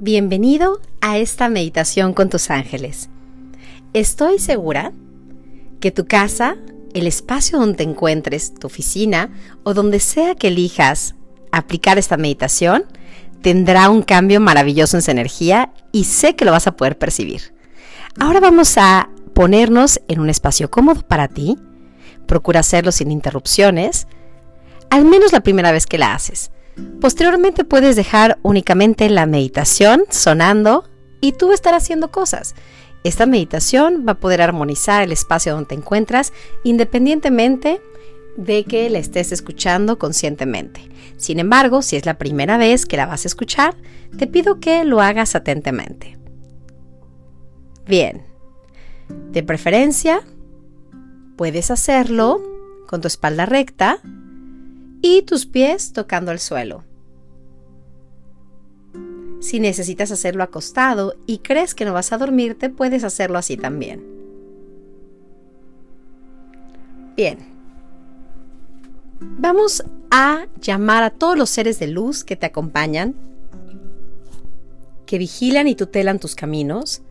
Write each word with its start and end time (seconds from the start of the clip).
Bienvenido 0.00 0.80
a 1.00 1.18
esta 1.18 1.48
meditación 1.48 2.14
con 2.14 2.30
tus 2.30 2.50
ángeles. 2.50 3.08
Estoy 3.94 4.38
segura 4.38 4.92
que 5.80 5.90
tu 5.90 6.06
casa, 6.06 6.54
el 6.94 7.08
espacio 7.08 7.58
donde 7.58 7.78
te 7.78 7.82
encuentres, 7.82 8.54
tu 8.54 8.68
oficina 8.68 9.28
o 9.64 9.74
donde 9.74 9.98
sea 9.98 10.36
que 10.36 10.48
elijas 10.48 11.16
aplicar 11.50 11.98
esta 11.98 12.16
meditación, 12.16 12.84
tendrá 13.42 13.90
un 13.90 14.02
cambio 14.02 14.38
maravilloso 14.38 14.96
en 14.96 15.02
su 15.02 15.10
energía 15.10 15.72
y 15.90 16.04
sé 16.04 16.36
que 16.36 16.44
lo 16.44 16.52
vas 16.52 16.68
a 16.68 16.76
poder 16.76 16.96
percibir. 16.96 17.52
Ahora 18.20 18.38
vamos 18.38 18.78
a 18.78 19.10
ponernos 19.34 20.00
en 20.06 20.20
un 20.20 20.30
espacio 20.30 20.70
cómodo 20.70 21.02
para 21.02 21.26
ti. 21.26 21.58
Procura 22.26 22.60
hacerlo 22.60 22.92
sin 22.92 23.10
interrupciones, 23.10 24.06
al 24.90 25.04
menos 25.04 25.32
la 25.32 25.40
primera 25.40 25.72
vez 25.72 25.86
que 25.86 25.98
la 25.98 26.14
haces. 26.14 26.52
Posteriormente 27.00 27.64
puedes 27.64 27.96
dejar 27.96 28.38
únicamente 28.42 29.08
la 29.08 29.26
meditación 29.26 30.04
sonando 30.10 30.84
y 31.20 31.32
tú 31.32 31.52
estar 31.52 31.74
haciendo 31.74 32.10
cosas. 32.10 32.54
Esta 33.04 33.26
meditación 33.26 34.04
va 34.06 34.12
a 34.12 34.20
poder 34.20 34.42
armonizar 34.42 35.02
el 35.02 35.12
espacio 35.12 35.52
donde 35.52 35.68
te 35.68 35.74
encuentras 35.76 36.32
independientemente 36.64 37.80
de 38.36 38.64
que 38.64 38.88
la 38.90 38.98
estés 38.98 39.32
escuchando 39.32 39.98
conscientemente. 39.98 40.88
Sin 41.16 41.40
embargo, 41.40 41.82
si 41.82 41.96
es 41.96 42.06
la 42.06 42.18
primera 42.18 42.56
vez 42.56 42.86
que 42.86 42.96
la 42.96 43.06
vas 43.06 43.24
a 43.24 43.28
escuchar, 43.28 43.76
te 44.16 44.26
pido 44.26 44.60
que 44.60 44.84
lo 44.84 45.00
hagas 45.00 45.34
atentamente. 45.34 46.18
Bien, 47.86 48.24
de 49.30 49.42
preferencia, 49.42 50.20
puedes 51.36 51.70
hacerlo 51.70 52.42
con 52.86 53.00
tu 53.00 53.08
espalda 53.08 53.46
recta 53.46 54.00
y 55.02 55.22
tus 55.22 55.46
pies 55.46 55.92
tocando 55.92 56.32
el 56.32 56.38
suelo. 56.38 56.84
Si 59.40 59.60
necesitas 59.60 60.10
hacerlo 60.10 60.42
acostado 60.42 61.14
y 61.26 61.38
crees 61.38 61.74
que 61.74 61.84
no 61.84 61.92
vas 61.92 62.12
a 62.12 62.18
dormirte, 62.18 62.70
puedes 62.70 63.04
hacerlo 63.04 63.38
así 63.38 63.56
también. 63.56 64.04
Bien. 67.16 67.38
Vamos 69.20 69.84
a 70.10 70.46
llamar 70.60 71.02
a 71.02 71.10
todos 71.10 71.36
los 71.36 71.50
seres 71.50 71.78
de 71.78 71.88
luz 71.88 72.24
que 72.24 72.36
te 72.36 72.46
acompañan, 72.46 73.14
que 75.06 75.18
vigilan 75.18 75.68
y 75.68 75.74
tutelan 75.74 76.18
tus 76.18 76.34
caminos. 76.34 77.02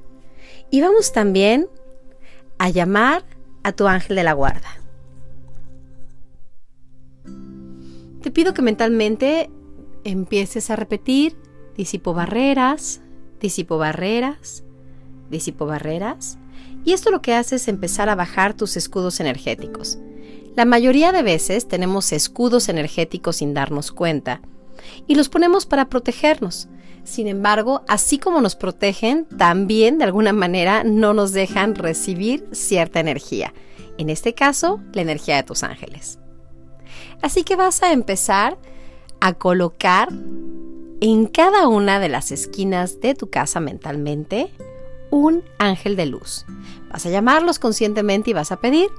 Y 0.69 0.81
vamos 0.81 1.13
también 1.13 1.67
a 2.57 2.69
llamar 2.69 3.23
a 3.63 3.71
tu 3.71 3.87
ángel 3.87 4.15
de 4.15 4.23
la 4.23 4.33
guarda. 4.33 4.69
Te 8.27 8.31
pido 8.31 8.53
que 8.53 8.61
mentalmente 8.61 9.49
empieces 10.03 10.69
a 10.69 10.75
repetir, 10.75 11.37
disipo 11.77 12.13
barreras, 12.13 12.99
disipo 13.39 13.77
barreras, 13.77 14.65
disipo 15.29 15.65
barreras. 15.65 16.37
Y 16.83 16.91
esto 16.91 17.09
lo 17.09 17.21
que 17.21 17.33
hace 17.33 17.55
es 17.55 17.69
empezar 17.69 18.09
a 18.09 18.15
bajar 18.15 18.53
tus 18.53 18.75
escudos 18.75 19.21
energéticos. 19.21 19.97
La 20.57 20.65
mayoría 20.65 21.13
de 21.13 21.23
veces 21.23 21.69
tenemos 21.69 22.11
escudos 22.11 22.67
energéticos 22.67 23.37
sin 23.37 23.53
darnos 23.53 23.93
cuenta 23.93 24.41
y 25.07 25.15
los 25.15 25.29
ponemos 25.29 25.65
para 25.65 25.87
protegernos. 25.87 26.67
Sin 27.05 27.29
embargo, 27.29 27.85
así 27.87 28.17
como 28.17 28.41
nos 28.41 28.57
protegen, 28.57 29.25
también 29.37 29.99
de 29.99 30.03
alguna 30.03 30.33
manera 30.33 30.83
no 30.83 31.13
nos 31.13 31.31
dejan 31.31 31.75
recibir 31.75 32.45
cierta 32.51 32.99
energía. 32.99 33.53
En 33.97 34.09
este 34.09 34.33
caso, 34.33 34.81
la 34.91 35.01
energía 35.01 35.37
de 35.37 35.43
tus 35.43 35.63
ángeles. 35.63 36.19
Así 37.21 37.43
que 37.43 37.55
vas 37.55 37.83
a 37.83 37.91
empezar 37.91 38.57
a 39.19 39.33
colocar 39.33 40.09
en 41.01 41.25
cada 41.27 41.67
una 41.67 41.99
de 41.99 42.09
las 42.09 42.31
esquinas 42.31 42.99
de 43.01 43.15
tu 43.15 43.29
casa 43.29 43.59
mentalmente 43.59 44.51
un 45.09 45.43
ángel 45.57 45.95
de 45.95 46.05
luz. 46.05 46.45
Vas 46.91 47.05
a 47.05 47.09
llamarlos 47.09 47.59
conscientemente 47.59 48.31
y 48.31 48.33
vas 48.33 48.51
a 48.51 48.59
pedir, 48.59 48.89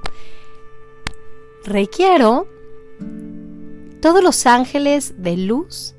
requiero 1.65 2.47
todos 4.01 4.23
los 4.23 4.45
ángeles 4.45 5.13
de 5.17 5.37
luz 5.37 5.95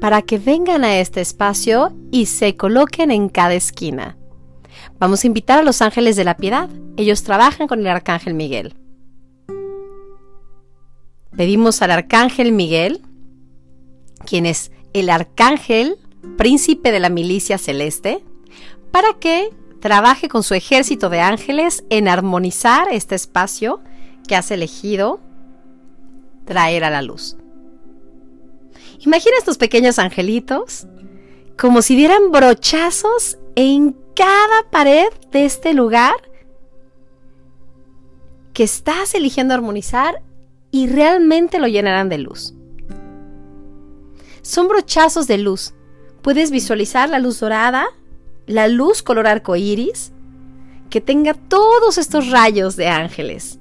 para 0.00 0.22
que 0.22 0.38
vengan 0.38 0.84
a 0.84 0.98
este 0.98 1.20
espacio 1.20 1.92
y 2.10 2.26
se 2.26 2.56
coloquen 2.56 3.10
en 3.10 3.28
cada 3.28 3.54
esquina. 3.54 4.16
Vamos 4.98 5.24
a 5.24 5.26
invitar 5.26 5.58
a 5.58 5.62
los 5.62 5.82
ángeles 5.82 6.16
de 6.16 6.24
la 6.24 6.36
piedad. 6.36 6.68
Ellos 6.96 7.22
trabajan 7.22 7.66
con 7.66 7.80
el 7.80 7.86
arcángel 7.86 8.34
Miguel. 8.34 8.74
Pedimos 11.36 11.82
al 11.82 11.90
arcángel 11.90 12.52
Miguel, 12.52 13.02
quien 14.24 14.46
es 14.46 14.70
el 14.92 15.10
arcángel 15.10 15.98
príncipe 16.36 16.92
de 16.92 17.00
la 17.00 17.08
milicia 17.08 17.58
celeste, 17.58 18.24
para 18.90 19.14
que 19.14 19.50
trabaje 19.80 20.28
con 20.28 20.42
su 20.42 20.54
ejército 20.54 21.10
de 21.10 21.20
ángeles 21.20 21.84
en 21.90 22.08
armonizar 22.08 22.88
este 22.90 23.14
espacio 23.14 23.80
que 24.26 24.36
has 24.36 24.50
elegido 24.50 25.20
traer 26.46 26.84
a 26.84 26.90
la 26.90 27.02
luz. 27.02 27.36
Imagina 29.00 29.34
estos 29.38 29.58
pequeños 29.58 29.98
angelitos 29.98 30.86
como 31.58 31.82
si 31.82 31.96
dieran 31.96 32.30
brochazos 32.30 33.38
en 33.56 33.96
cada 34.14 34.70
pared 34.70 35.08
de 35.30 35.44
este 35.44 35.74
lugar 35.74 36.14
que 38.52 38.62
estás 38.62 39.14
eligiendo 39.14 39.52
armonizar 39.52 40.22
y 40.74 40.88
realmente 40.88 41.60
lo 41.60 41.68
llenarán 41.68 42.08
de 42.08 42.18
luz. 42.18 42.52
Son 44.42 44.66
brochazos 44.66 45.28
de 45.28 45.38
luz. 45.38 45.72
Puedes 46.20 46.50
visualizar 46.50 47.08
la 47.08 47.20
luz 47.20 47.38
dorada, 47.38 47.86
la 48.46 48.66
luz 48.66 49.00
color 49.00 49.28
arco 49.28 49.54
iris, 49.54 50.10
que 50.90 51.00
tenga 51.00 51.34
todos 51.34 51.96
estos 51.96 52.28
rayos 52.28 52.74
de 52.74 52.88
ángeles. 52.88 53.60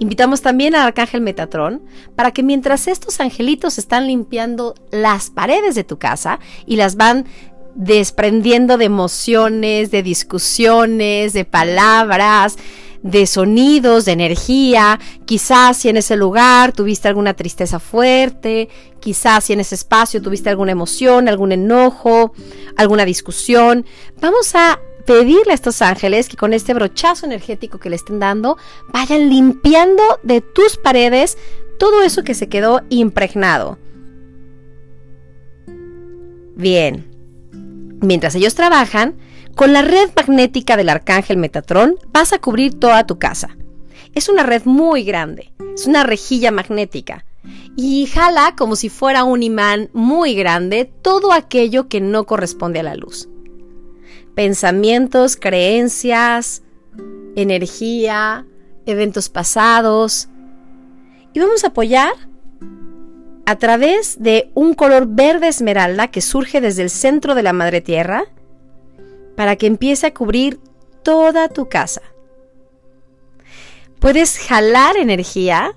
Invitamos 0.00 0.42
también 0.42 0.74
al 0.74 0.88
arcángel 0.88 1.20
Metatrón 1.20 1.80
para 2.16 2.32
que 2.32 2.42
mientras 2.42 2.88
estos 2.88 3.20
angelitos 3.20 3.78
están 3.78 4.08
limpiando 4.08 4.74
las 4.90 5.30
paredes 5.30 5.76
de 5.76 5.84
tu 5.84 6.00
casa 6.00 6.40
y 6.66 6.74
las 6.74 6.96
van 6.96 7.26
desprendiendo 7.76 8.78
de 8.78 8.86
emociones, 8.86 9.92
de 9.92 10.02
discusiones, 10.02 11.34
de 11.34 11.44
palabras, 11.44 12.56
de 13.02 13.26
sonidos, 13.26 14.04
de 14.04 14.12
energía, 14.12 14.98
quizás 15.24 15.76
si 15.76 15.88
en 15.88 15.96
ese 15.96 16.16
lugar 16.16 16.72
tuviste 16.72 17.08
alguna 17.08 17.34
tristeza 17.34 17.80
fuerte, 17.80 18.68
quizás 19.00 19.44
si 19.44 19.52
en 19.52 19.60
ese 19.60 19.74
espacio 19.74 20.22
tuviste 20.22 20.50
alguna 20.50 20.72
emoción, 20.72 21.28
algún 21.28 21.52
enojo, 21.52 22.32
alguna 22.76 23.04
discusión. 23.04 23.84
Vamos 24.20 24.54
a 24.54 24.78
pedirle 25.04 25.52
a 25.52 25.54
estos 25.54 25.82
ángeles 25.82 26.28
que 26.28 26.36
con 26.36 26.52
este 26.52 26.74
brochazo 26.74 27.26
energético 27.26 27.78
que 27.78 27.90
le 27.90 27.96
estén 27.96 28.20
dando, 28.20 28.56
vayan 28.92 29.28
limpiando 29.28 30.02
de 30.22 30.40
tus 30.40 30.76
paredes 30.76 31.36
todo 31.78 32.02
eso 32.02 32.22
que 32.22 32.34
se 32.34 32.48
quedó 32.48 32.82
impregnado. 32.88 33.78
Bien, 36.54 37.10
mientras 38.00 38.34
ellos 38.36 38.54
trabajan, 38.54 39.16
con 39.54 39.72
la 39.72 39.82
red 39.82 40.10
magnética 40.16 40.76
del 40.76 40.88
arcángel 40.88 41.36
Metatrón 41.36 41.96
vas 42.12 42.32
a 42.32 42.38
cubrir 42.38 42.78
toda 42.78 43.06
tu 43.06 43.18
casa. 43.18 43.56
Es 44.14 44.28
una 44.28 44.42
red 44.42 44.62
muy 44.64 45.04
grande, 45.04 45.52
es 45.74 45.86
una 45.86 46.04
rejilla 46.04 46.50
magnética 46.50 47.24
y 47.76 48.06
jala 48.06 48.54
como 48.56 48.76
si 48.76 48.88
fuera 48.88 49.24
un 49.24 49.42
imán 49.42 49.90
muy 49.92 50.34
grande 50.34 50.84
todo 50.84 51.32
aquello 51.32 51.88
que 51.88 52.00
no 52.00 52.24
corresponde 52.24 52.80
a 52.80 52.84
la 52.84 52.94
luz. 52.94 53.28
Pensamientos, 54.34 55.36
creencias, 55.36 56.62
energía, 57.36 58.46
eventos 58.86 59.28
pasados. 59.28 60.28
Y 61.32 61.40
vamos 61.40 61.64
a 61.64 61.68
apoyar 61.68 62.12
a 63.46 63.56
través 63.56 64.22
de 64.22 64.50
un 64.54 64.74
color 64.74 65.06
verde 65.08 65.48
esmeralda 65.48 66.08
que 66.08 66.20
surge 66.20 66.60
desde 66.60 66.82
el 66.82 66.90
centro 66.90 67.34
de 67.34 67.42
la 67.42 67.52
madre 67.52 67.80
tierra 67.80 68.24
para 69.42 69.56
que 69.56 69.66
empiece 69.66 70.06
a 70.06 70.14
cubrir 70.14 70.60
toda 71.02 71.48
tu 71.48 71.68
casa. 71.68 72.00
Puedes 73.98 74.38
jalar 74.38 74.96
energía 74.96 75.74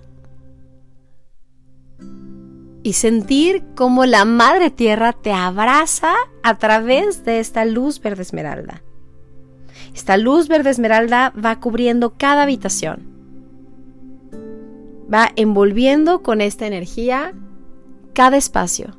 y 2.84 2.94
sentir 2.94 3.64
cómo 3.74 4.06
la 4.06 4.24
madre 4.24 4.70
tierra 4.70 5.14
te 5.14 5.34
abraza 5.34 6.14
a 6.44 6.60
través 6.60 7.26
de 7.26 7.40
esta 7.40 7.66
luz 7.66 8.00
verde 8.00 8.22
esmeralda. 8.22 8.84
Esta 9.96 10.16
luz 10.18 10.48
verde 10.48 10.70
esmeralda 10.70 11.32
va 11.32 11.60
cubriendo 11.60 12.14
cada 12.20 12.44
habitación. 12.44 13.02
Va 15.12 15.32
envolviendo 15.36 16.22
con 16.22 16.40
esta 16.40 16.68
energía 16.68 17.34
cada 18.14 18.38
espacio 18.38 18.96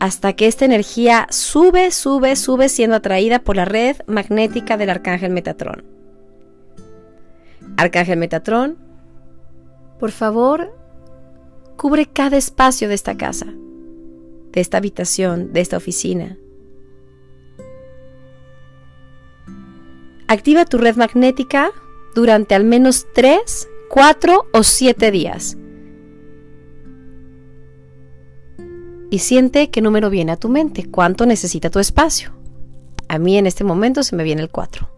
hasta 0.00 0.32
que 0.32 0.46
esta 0.46 0.64
energía 0.64 1.26
sube, 1.30 1.90
sube, 1.90 2.34
sube 2.34 2.68
siendo 2.70 2.96
atraída 2.96 3.38
por 3.38 3.56
la 3.56 3.66
red 3.66 3.96
magnética 4.06 4.76
del 4.78 4.90
Arcángel 4.90 5.30
Metatrón. 5.30 5.84
Arcángel 7.76 8.18
Metatrón, 8.18 8.78
por 9.98 10.10
favor, 10.10 10.74
cubre 11.76 12.06
cada 12.06 12.38
espacio 12.38 12.88
de 12.88 12.94
esta 12.94 13.16
casa. 13.16 13.46
de 14.52 14.60
esta 14.60 14.78
habitación, 14.78 15.52
de 15.52 15.60
esta 15.60 15.76
oficina. 15.76 16.36
Activa 20.26 20.64
tu 20.64 20.76
red 20.76 20.96
magnética 20.96 21.70
durante 22.16 22.56
al 22.56 22.64
menos 22.64 23.06
3, 23.14 23.68
4 23.90 24.46
o 24.52 24.62
7 24.64 25.10
días. 25.12 25.56
Y 29.12 29.18
siente 29.18 29.70
qué 29.70 29.82
número 29.82 30.08
viene 30.08 30.30
a 30.30 30.36
tu 30.36 30.48
mente, 30.48 30.88
cuánto 30.88 31.26
necesita 31.26 31.68
tu 31.68 31.80
espacio. 31.80 32.32
A 33.08 33.18
mí 33.18 33.36
en 33.36 33.48
este 33.48 33.64
momento 33.64 34.04
se 34.04 34.14
me 34.14 34.22
viene 34.22 34.40
el 34.40 34.50
4. 34.50 34.88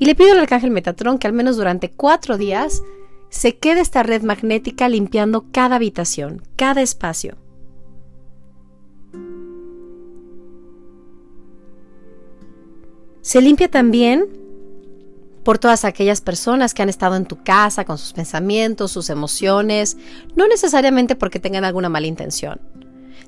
Y 0.00 0.04
le 0.04 0.16
pido 0.16 0.32
al 0.32 0.40
arcángel 0.40 0.72
Metatron 0.72 1.18
que 1.18 1.28
al 1.28 1.32
menos 1.32 1.56
durante 1.56 1.92
4 1.92 2.36
días 2.36 2.82
se 3.30 3.56
quede 3.56 3.80
esta 3.82 4.02
red 4.02 4.22
magnética 4.22 4.88
limpiando 4.88 5.46
cada 5.52 5.76
habitación, 5.76 6.42
cada 6.56 6.82
espacio. 6.82 7.36
Se 13.20 13.40
limpia 13.40 13.70
también 13.70 14.26
por 15.44 15.58
todas 15.58 15.84
aquellas 15.84 16.20
personas 16.20 16.74
que 16.74 16.82
han 16.82 16.88
estado 16.88 17.14
en 17.14 17.26
tu 17.26 17.44
casa 17.44 17.84
con 17.84 17.96
sus 17.96 18.12
pensamientos, 18.12 18.90
sus 18.90 19.08
emociones, 19.08 19.96
no 20.34 20.48
necesariamente 20.48 21.14
porque 21.14 21.38
tengan 21.38 21.64
alguna 21.64 21.88
mala 21.88 22.06
intención 22.08 22.58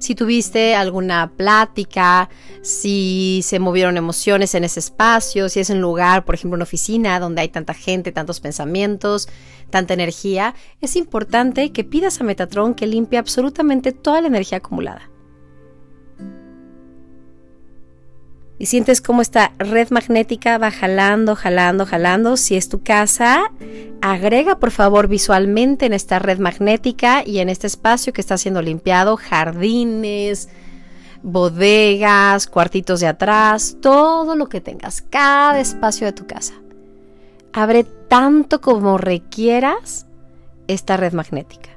si 0.01 0.15
tuviste 0.15 0.75
alguna 0.75 1.31
plática, 1.37 2.29
si 2.63 3.43
se 3.45 3.59
movieron 3.59 3.97
emociones 3.97 4.55
en 4.55 4.65
ese 4.65 4.81
espacio, 4.81 5.49
si 5.49 5.61
es 5.61 5.71
un 5.71 5.81
lugar, 5.81 6.25
por 6.25 6.35
ejemplo, 6.35 6.57
una 6.57 6.65
oficina 6.65 7.21
donde 7.21 7.43
hay 7.43 7.49
tanta 7.49 7.75
gente, 7.75 8.11
tantos 8.11 8.41
pensamientos, 8.41 9.29
tanta 9.69 9.95
energía, 9.95 10.55
es 10.81 10.97
importante 10.97 11.71
que 11.71 11.85
pidas 11.85 12.21
a 12.21 12.25
Metatron 12.25 12.75
que 12.75 12.87
limpie 12.87 13.19
absolutamente 13.19 13.93
toda 13.93 14.21
la 14.23 14.29
energía 14.29 14.59
acumulada. 14.59 15.11
Y 18.61 18.67
sientes 18.67 19.01
cómo 19.01 19.23
esta 19.23 19.53
red 19.59 19.89
magnética 19.89 20.59
va 20.59 20.71
jalando, 20.71 21.35
jalando, 21.35 21.87
jalando. 21.87 22.37
Si 22.37 22.57
es 22.57 22.69
tu 22.69 22.83
casa, 22.83 23.51
agrega 24.03 24.59
por 24.59 24.71
favor 24.71 25.09
visualmente 25.09 25.87
en 25.87 25.95
esta 25.95 26.19
red 26.19 26.39
magnética 26.39 27.23
y 27.27 27.39
en 27.39 27.49
este 27.49 27.67
espacio 27.67 28.13
que 28.13 28.21
está 28.21 28.37
siendo 28.37 28.61
limpiado 28.61 29.17
jardines, 29.17 30.51
bodegas, 31.23 32.47
cuartitos 32.49 33.01
de 33.01 33.07
atrás, 33.07 33.79
todo 33.81 34.37
lo 34.37 34.51
que 34.51 34.61
tengas, 34.61 35.01
cada 35.01 35.59
espacio 35.59 36.07
de 36.07 36.13
tu 36.13 36.27
casa. 36.27 36.53
Abre 37.55 37.85
tanto 37.85 38.61
como 38.61 38.99
requieras 38.99 40.05
esta 40.69 40.99
red 40.99 41.15
magnética. 41.15 41.71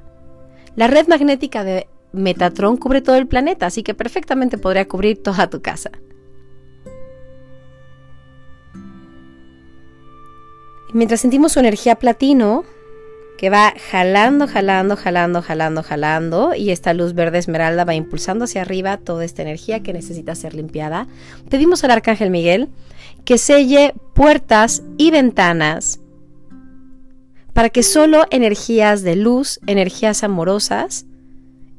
La 0.76 0.86
red 0.86 1.08
magnética 1.08 1.64
de 1.64 1.88
Metatron 2.12 2.76
cubre 2.76 3.00
todo 3.00 3.16
el 3.16 3.26
planeta, 3.26 3.64
así 3.64 3.82
que 3.82 3.94
perfectamente 3.94 4.58
podría 4.58 4.86
cubrir 4.86 5.22
toda 5.22 5.48
tu 5.48 5.62
casa. 5.62 5.90
Mientras 10.94 11.20
sentimos 11.20 11.50
su 11.50 11.58
energía 11.58 11.96
platino, 11.96 12.64
que 13.36 13.50
va 13.50 13.74
jalando, 13.90 14.46
jalando, 14.46 14.96
jalando, 14.96 15.42
jalando, 15.42 15.82
jalando, 15.82 16.54
y 16.54 16.70
esta 16.70 16.94
luz 16.94 17.14
verde 17.14 17.38
esmeralda 17.38 17.84
va 17.84 17.96
impulsando 17.96 18.44
hacia 18.44 18.62
arriba 18.62 18.96
toda 18.98 19.24
esta 19.24 19.42
energía 19.42 19.82
que 19.82 19.92
necesita 19.92 20.36
ser 20.36 20.54
limpiada, 20.54 21.08
pedimos 21.50 21.82
al 21.82 21.90
Arcángel 21.90 22.30
Miguel 22.30 22.68
que 23.24 23.38
selle 23.38 23.92
puertas 24.14 24.84
y 24.96 25.10
ventanas 25.10 25.98
para 27.54 27.70
que 27.70 27.82
solo 27.82 28.26
energías 28.30 29.02
de 29.02 29.16
luz, 29.16 29.58
energías 29.66 30.22
amorosas, 30.22 31.06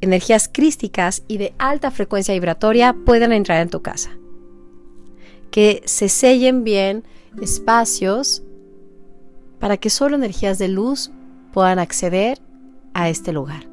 energías 0.02 0.50
crísticas 0.52 1.24
y 1.30 1.38
de 1.38 1.54
alta 1.58 1.90
frecuencia 1.90 2.34
vibratoria 2.34 2.94
puedan 3.06 3.32
entrar 3.32 3.62
en 3.62 3.70
tu 3.70 3.82
casa. 3.82 4.12
Que 5.52 5.84
se 5.86 6.10
sellen 6.10 6.66
bien 6.66 7.06
espacios 7.42 8.42
para 9.60 9.78
que 9.78 9.90
solo 9.90 10.16
energías 10.16 10.58
de 10.58 10.68
luz 10.68 11.12
puedan 11.54 11.80
acceder 11.80 12.40
a 12.94 13.10
este 13.10 13.32
lugar. 13.32 13.68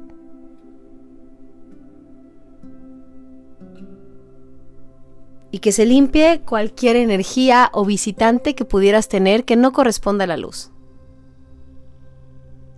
Y 5.51 5.59
que 5.59 5.71
se 5.71 5.85
limpie 5.85 6.41
cualquier 6.41 6.95
energía 6.95 7.69
o 7.73 7.85
visitante 7.85 8.55
que 8.55 8.65
pudieras 8.65 9.07
tener 9.07 9.43
que 9.43 9.55
no 9.55 9.71
corresponda 9.71 10.23
a 10.23 10.27
la 10.27 10.37
luz. 10.37 10.71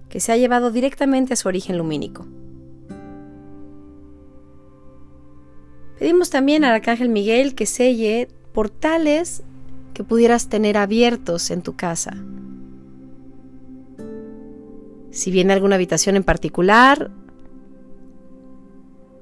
Que 0.09 0.19
se 0.19 0.31
ha 0.31 0.37
llevado 0.37 0.71
directamente 0.71 1.33
a 1.33 1.37
su 1.37 1.47
origen 1.47 1.77
lumínico. 1.77 2.25
Pedimos 5.99 6.29
también 6.29 6.65
al 6.65 6.73
Arcángel 6.73 7.09
Miguel 7.09 7.55
que 7.55 7.65
selle 7.65 8.27
portales 8.53 9.43
que 9.93 10.03
pudieras 10.03 10.49
tener 10.49 10.77
abiertos 10.77 11.49
en 11.51 11.61
tu 11.61 11.75
casa 11.75 12.17
si 15.15 15.31
viene 15.31 15.53
alguna 15.53 15.75
habitación 15.75 16.17
en 16.17 16.23
particular, 16.23 17.09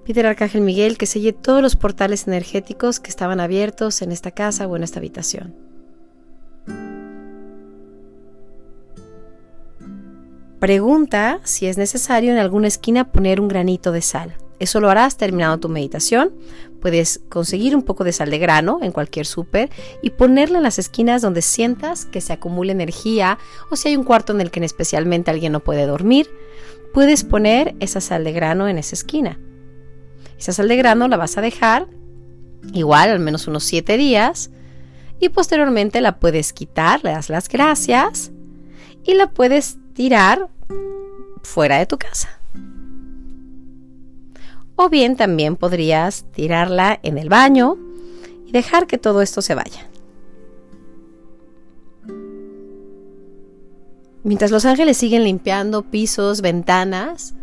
pide 0.04 0.22
al 0.22 0.26
Arcángel 0.26 0.62
Miguel 0.62 0.98
que 0.98 1.06
selle 1.06 1.34
todos 1.34 1.62
los 1.62 1.76
portales 1.76 2.28
energéticos 2.28 3.00
que 3.00 3.12
estaban 3.12 3.40
abiertos 3.40 4.02
en 4.02 4.12
esta 4.12 4.32
casa 4.32 4.66
o 4.68 4.76
en 4.76 4.82
esta 4.84 5.00
habitación. 5.00 5.56
Pregunta 10.60 11.42
si 11.44 11.68
es 11.68 11.78
necesario 11.78 12.32
en 12.32 12.40
alguna 12.40 12.68
esquina 12.68 13.12
poner 13.12 13.40
un 13.40 13.48
granito 13.48 13.92
de 13.92 14.02
sal. 14.02 14.36
Eso 14.64 14.80
lo 14.80 14.90
harás 14.90 15.18
terminando 15.18 15.60
tu 15.60 15.68
meditación. 15.68 16.32
Puedes 16.80 17.20
conseguir 17.28 17.76
un 17.76 17.84
poco 17.84 18.06
de 18.06 18.14
sal 18.14 18.30
de 18.30 18.40
grano 18.40 18.80
en 18.82 18.94
cualquier 18.94 19.26
súper 19.26 19.70
y 20.02 20.12
ponerla 20.12 20.60
en 20.60 20.64
las 20.64 20.80
esquinas 20.80 21.22
donde 21.22 21.42
sientas 21.42 22.06
que 22.06 22.22
se 22.22 22.32
acumula 22.32 22.72
energía 22.72 23.40
o 23.70 23.76
si 23.76 23.90
hay 23.90 23.98
un 23.98 24.06
cuarto 24.06 24.32
en 24.32 24.40
el 24.40 24.52
que 24.52 24.64
especialmente 24.64 25.32
alguien 25.32 25.52
no 25.52 25.60
puede 25.60 25.86
dormir, 25.86 26.30
puedes 26.94 27.26
poner 27.26 27.76
esa 27.82 28.00
sal 28.00 28.24
de 28.24 28.32
grano 28.32 28.70
en 28.70 28.78
esa 28.78 28.96
esquina. 28.96 29.38
Esa 30.40 30.54
sal 30.54 30.70
de 30.70 30.78
grano 30.78 31.10
la 31.10 31.18
vas 31.18 31.38
a 31.38 31.42
dejar 31.42 31.88
igual 32.72 33.10
al 33.10 33.20
menos 33.20 33.50
unos 33.50 33.66
7 33.66 33.98
días 33.98 34.50
y 35.20 35.28
posteriormente 35.28 36.00
la 36.00 36.22
puedes 36.22 36.54
quitar, 36.54 37.04
le 37.04 37.12
das 37.12 37.30
las 37.30 37.50
gracias 37.50 38.32
y 39.04 39.16
la 39.16 39.30
puedes 39.30 39.78
tirar 39.94 40.48
fuera 41.44 41.80
de 41.80 41.86
tu 41.86 41.98
casa. 41.98 42.43
O 44.76 44.90
bien 44.90 45.16
también 45.16 45.56
podrías 45.56 46.26
tirarla 46.32 47.00
en 47.04 47.18
el 47.18 47.30
baño 47.30 47.78
y 48.46 48.52
dejar 48.52 48.88
que 48.88 48.98
todo 48.98 49.22
esto 49.22 49.42
se 49.42 49.56
vaya. 49.56 49.90
Mientras 54.24 54.52
los 54.52 54.66
ángeles 54.66 54.98
siguen 54.98 55.26
limpiando 55.26 55.84
pisos, 55.84 56.42
ventanas, 56.42 57.36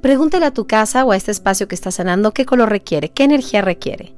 pregúntale 0.00 0.46
a 0.46 0.54
tu 0.54 0.66
casa 0.66 1.04
o 1.04 1.12
a 1.12 1.16
este 1.16 1.30
espacio 1.30 1.68
que 1.68 1.74
está 1.74 1.90
sanando 1.90 2.32
qué 2.32 2.46
color 2.46 2.70
requiere, 2.70 3.10
qué 3.10 3.24
energía 3.24 3.60
requiere. 3.60 4.14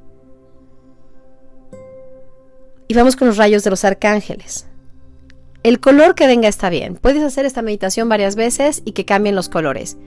Y 2.87 2.93
vamos 2.93 3.15
con 3.15 3.27
los 3.27 3.37
rayos 3.37 3.63
de 3.63 3.71
los 3.71 3.83
arcángeles. 3.83 4.67
El 5.65 5.79
color 5.79 6.13
que 6.13 6.27
venga 6.27 6.47
está 6.47 6.69
bien. 6.69 6.93
Puedes 6.93 7.23
hacer 7.23 7.43
esta 7.47 7.63
meditación 7.63 8.07
varias 8.07 8.35
veces 8.35 8.83
y 8.85 8.91
que 8.91 9.03
cambien 9.03 9.33
los 9.33 9.49
colores. 9.49 9.97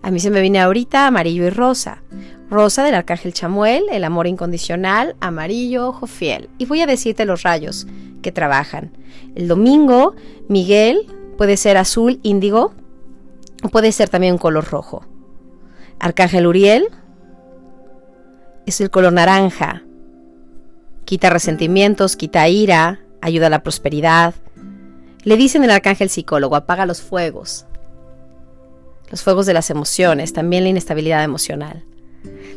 A 0.00 0.12
mí 0.12 0.20
se 0.20 0.30
me 0.30 0.40
viene 0.40 0.60
ahorita 0.60 1.08
amarillo 1.08 1.44
y 1.44 1.50
rosa. 1.50 2.04
Rosa 2.48 2.84
del 2.84 2.94
arcángel 2.94 3.32
Chamuel, 3.32 3.86
el 3.90 4.04
amor 4.04 4.28
incondicional, 4.28 5.16
amarillo, 5.18 5.88
ojo 5.88 6.06
fiel. 6.06 6.50
Y 6.58 6.66
voy 6.66 6.82
a 6.82 6.86
decirte 6.86 7.24
los 7.24 7.42
rayos 7.42 7.88
que 8.22 8.30
trabajan. 8.30 8.92
El 9.34 9.48
domingo, 9.48 10.14
Miguel 10.48 11.12
puede 11.36 11.56
ser 11.56 11.78
azul 11.78 12.20
índigo 12.22 12.72
o 13.64 13.68
puede 13.70 13.90
ser 13.90 14.08
también 14.08 14.34
un 14.34 14.38
color 14.38 14.70
rojo. 14.70 15.04
Arcángel 15.98 16.46
Uriel 16.46 16.86
es 18.66 18.80
el 18.80 18.90
color 18.90 19.14
naranja. 19.14 19.82
Quita 21.04 21.28
resentimientos, 21.28 22.14
quita 22.14 22.48
ira, 22.48 23.00
ayuda 23.20 23.48
a 23.48 23.50
la 23.50 23.64
prosperidad, 23.64 24.36
le 25.26 25.36
dicen 25.36 25.64
el 25.64 25.72
arcángel 25.72 26.08
psicólogo, 26.08 26.54
apaga 26.54 26.86
los 26.86 27.02
fuegos, 27.02 27.66
los 29.10 29.24
fuegos 29.24 29.44
de 29.44 29.54
las 29.54 29.70
emociones, 29.70 30.32
también 30.32 30.62
la 30.62 30.70
inestabilidad 30.70 31.24
emocional. 31.24 31.84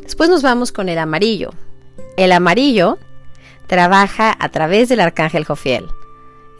Después 0.04 0.30
nos 0.30 0.42
vamos 0.42 0.70
con 0.70 0.88
el 0.88 0.98
amarillo. 0.98 1.50
El 2.16 2.30
amarillo 2.30 2.96
trabaja 3.66 4.36
a 4.38 4.48
través 4.50 4.88
del 4.88 5.00
arcángel 5.00 5.44
Jofiel. 5.44 5.86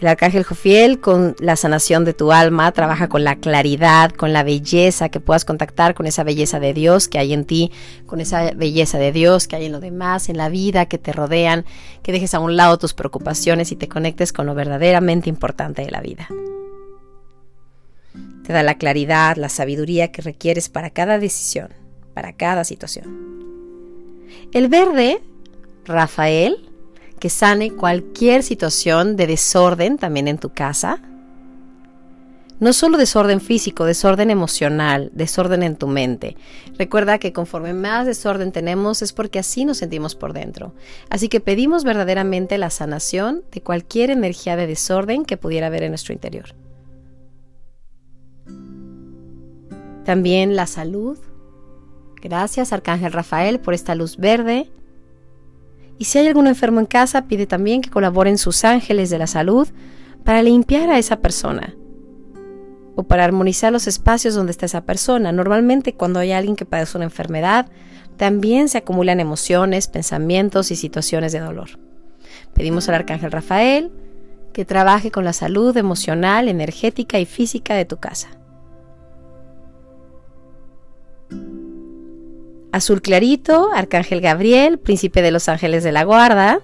El 0.00 0.07
arcángel 0.07 0.45
Jofiel 0.45 0.99
con 0.99 1.37
la 1.40 1.57
sanación 1.57 2.07
de 2.07 2.14
tu 2.14 2.33
alma 2.33 2.73
trabaja 2.73 3.09
con 3.11 3.23
la 3.23 3.37
claridad, 3.37 4.11
con 4.11 4.33
la 4.33 4.42
belleza, 4.42 5.11
que 5.11 5.21
puedas 5.21 5.45
contactar 5.45 5.95
con 5.95 6.07
esa 6.07 6.25
belleza 6.25 6.59
de 6.59 6.73
Dios 6.73 7.07
que 7.07 7.19
hay 7.19 7.35
en 7.35 7.45
ti, 7.45 7.71
con 8.07 8.23
esa 8.23 8.52
belleza 8.52 8.97
de 8.97 9.12
Dios 9.12 9.47
que 9.47 9.57
hay 9.57 9.66
en 9.66 9.73
lo 9.73 9.80
demás, 9.80 10.30
en 10.30 10.38
la 10.38 10.49
vida 10.49 10.87
que 10.87 10.97
te 10.97 11.12
rodean, 11.12 11.66
que 12.02 12.12
dejes 12.12 12.33
a 12.33 12.40
un 12.40 12.57
lado 12.57 12.78
tus 12.78 12.95
preocupaciones 12.95 13.73
y 13.73 13.76
te 13.76 13.88
conectes 13.88 14.33
con 14.33 14.47
lo 14.47 14.54
verdaderamente 14.54 15.28
importante 15.28 15.83
de 15.83 15.90
la 15.90 16.00
vida. 16.00 16.28
Te 18.47 18.54
da 18.54 18.62
la 18.62 18.78
claridad, 18.78 19.37
la 19.37 19.50
sabiduría 19.50 20.11
que 20.11 20.23
requieres 20.23 20.71
para 20.71 20.88
cada 20.88 21.19
decisión, 21.19 21.75
para 22.14 22.33
cada 22.33 22.64
situación. 22.64 23.28
El 24.52 24.69
verde, 24.69 25.21
Rafael, 25.85 26.69
que 27.20 27.30
sane 27.30 27.70
cualquier 27.70 28.42
situación 28.42 29.14
de 29.14 29.28
desorden 29.28 29.98
también 29.98 30.26
en 30.26 30.38
tu 30.38 30.48
casa. 30.48 31.00
No 32.58 32.72
solo 32.72 32.98
desorden 32.98 33.40
físico, 33.40 33.84
desorden 33.84 34.30
emocional, 34.30 35.10
desorden 35.14 35.62
en 35.62 35.76
tu 35.76 35.86
mente. 35.86 36.36
Recuerda 36.78 37.18
que 37.18 37.32
conforme 37.32 37.72
más 37.72 38.06
desorden 38.06 38.52
tenemos 38.52 39.00
es 39.00 39.12
porque 39.12 39.38
así 39.38 39.64
nos 39.64 39.78
sentimos 39.78 40.14
por 40.14 40.32
dentro. 40.32 40.74
Así 41.08 41.28
que 41.28 41.40
pedimos 41.40 41.84
verdaderamente 41.84 42.58
la 42.58 42.68
sanación 42.68 43.44
de 43.52 43.62
cualquier 43.62 44.10
energía 44.10 44.56
de 44.56 44.66
desorden 44.66 45.24
que 45.24 45.38
pudiera 45.38 45.68
haber 45.68 45.84
en 45.84 45.92
nuestro 45.92 46.12
interior. 46.12 46.54
También 50.04 50.56
la 50.56 50.66
salud. 50.66 51.18
Gracias, 52.20 52.74
Arcángel 52.74 53.12
Rafael, 53.12 53.60
por 53.60 53.72
esta 53.72 53.94
luz 53.94 54.18
verde 54.18 54.70
y 56.00 56.07
si 56.07 56.16
hay 56.16 56.28
algún 56.28 56.47
enfermo 56.47 56.80
en 56.80 56.87
casa, 56.87 57.26
pide 57.26 57.47
también 57.47 57.83
que 57.83 57.90
colaboren 57.90 58.38
sus 58.38 58.64
ángeles 58.64 59.11
de 59.11 59.19
la 59.19 59.26
salud 59.26 59.69
para 60.25 60.42
limpiar 60.42 60.88
a 60.88 60.99
esa 60.99 61.21
persona 61.21 61.75
o 62.95 63.02
para 63.02 63.23
armonizar 63.23 63.71
los 63.71 63.87
espacios 63.87 64.35
donde 64.35 64.52
está 64.52 64.64
esa 64.64 64.87
persona. 64.87 65.30
Normalmente 65.30 65.92
cuando 65.92 66.19
hay 66.19 66.33
alguien 66.33 66.57
que 66.57 66.64
padece 66.64 66.97
una 66.97 67.04
enfermedad, 67.04 67.66
también 68.16 68.71
se 68.71 68.78
acumulan 68.78 69.21
emociones, 69.21 69.88
pensamientos 69.88 70.71
y 70.71 70.76
situaciones 70.76 71.33
de 71.33 71.40
dolor. 71.40 71.78
Pedimos 72.54 72.88
al 72.88 72.95
Arcángel 72.95 73.30
Rafael 73.30 73.92
que 74.54 74.64
trabaje 74.64 75.11
con 75.11 75.26
la 75.26 75.35
salud 75.35 75.76
emocional, 75.76 76.49
energética 76.49 77.21
y 77.21 77.26
física 77.26 77.75
de 77.75 77.85
tu 77.85 77.99
casa. 77.99 78.39
Azul 82.72 83.02
clarito, 83.02 83.70
Arcángel 83.74 84.20
Gabriel, 84.20 84.78
príncipe 84.78 85.22
de 85.22 85.32
los 85.32 85.48
ángeles 85.48 85.82
de 85.82 85.92
la 85.92 86.04
guarda. 86.04 86.60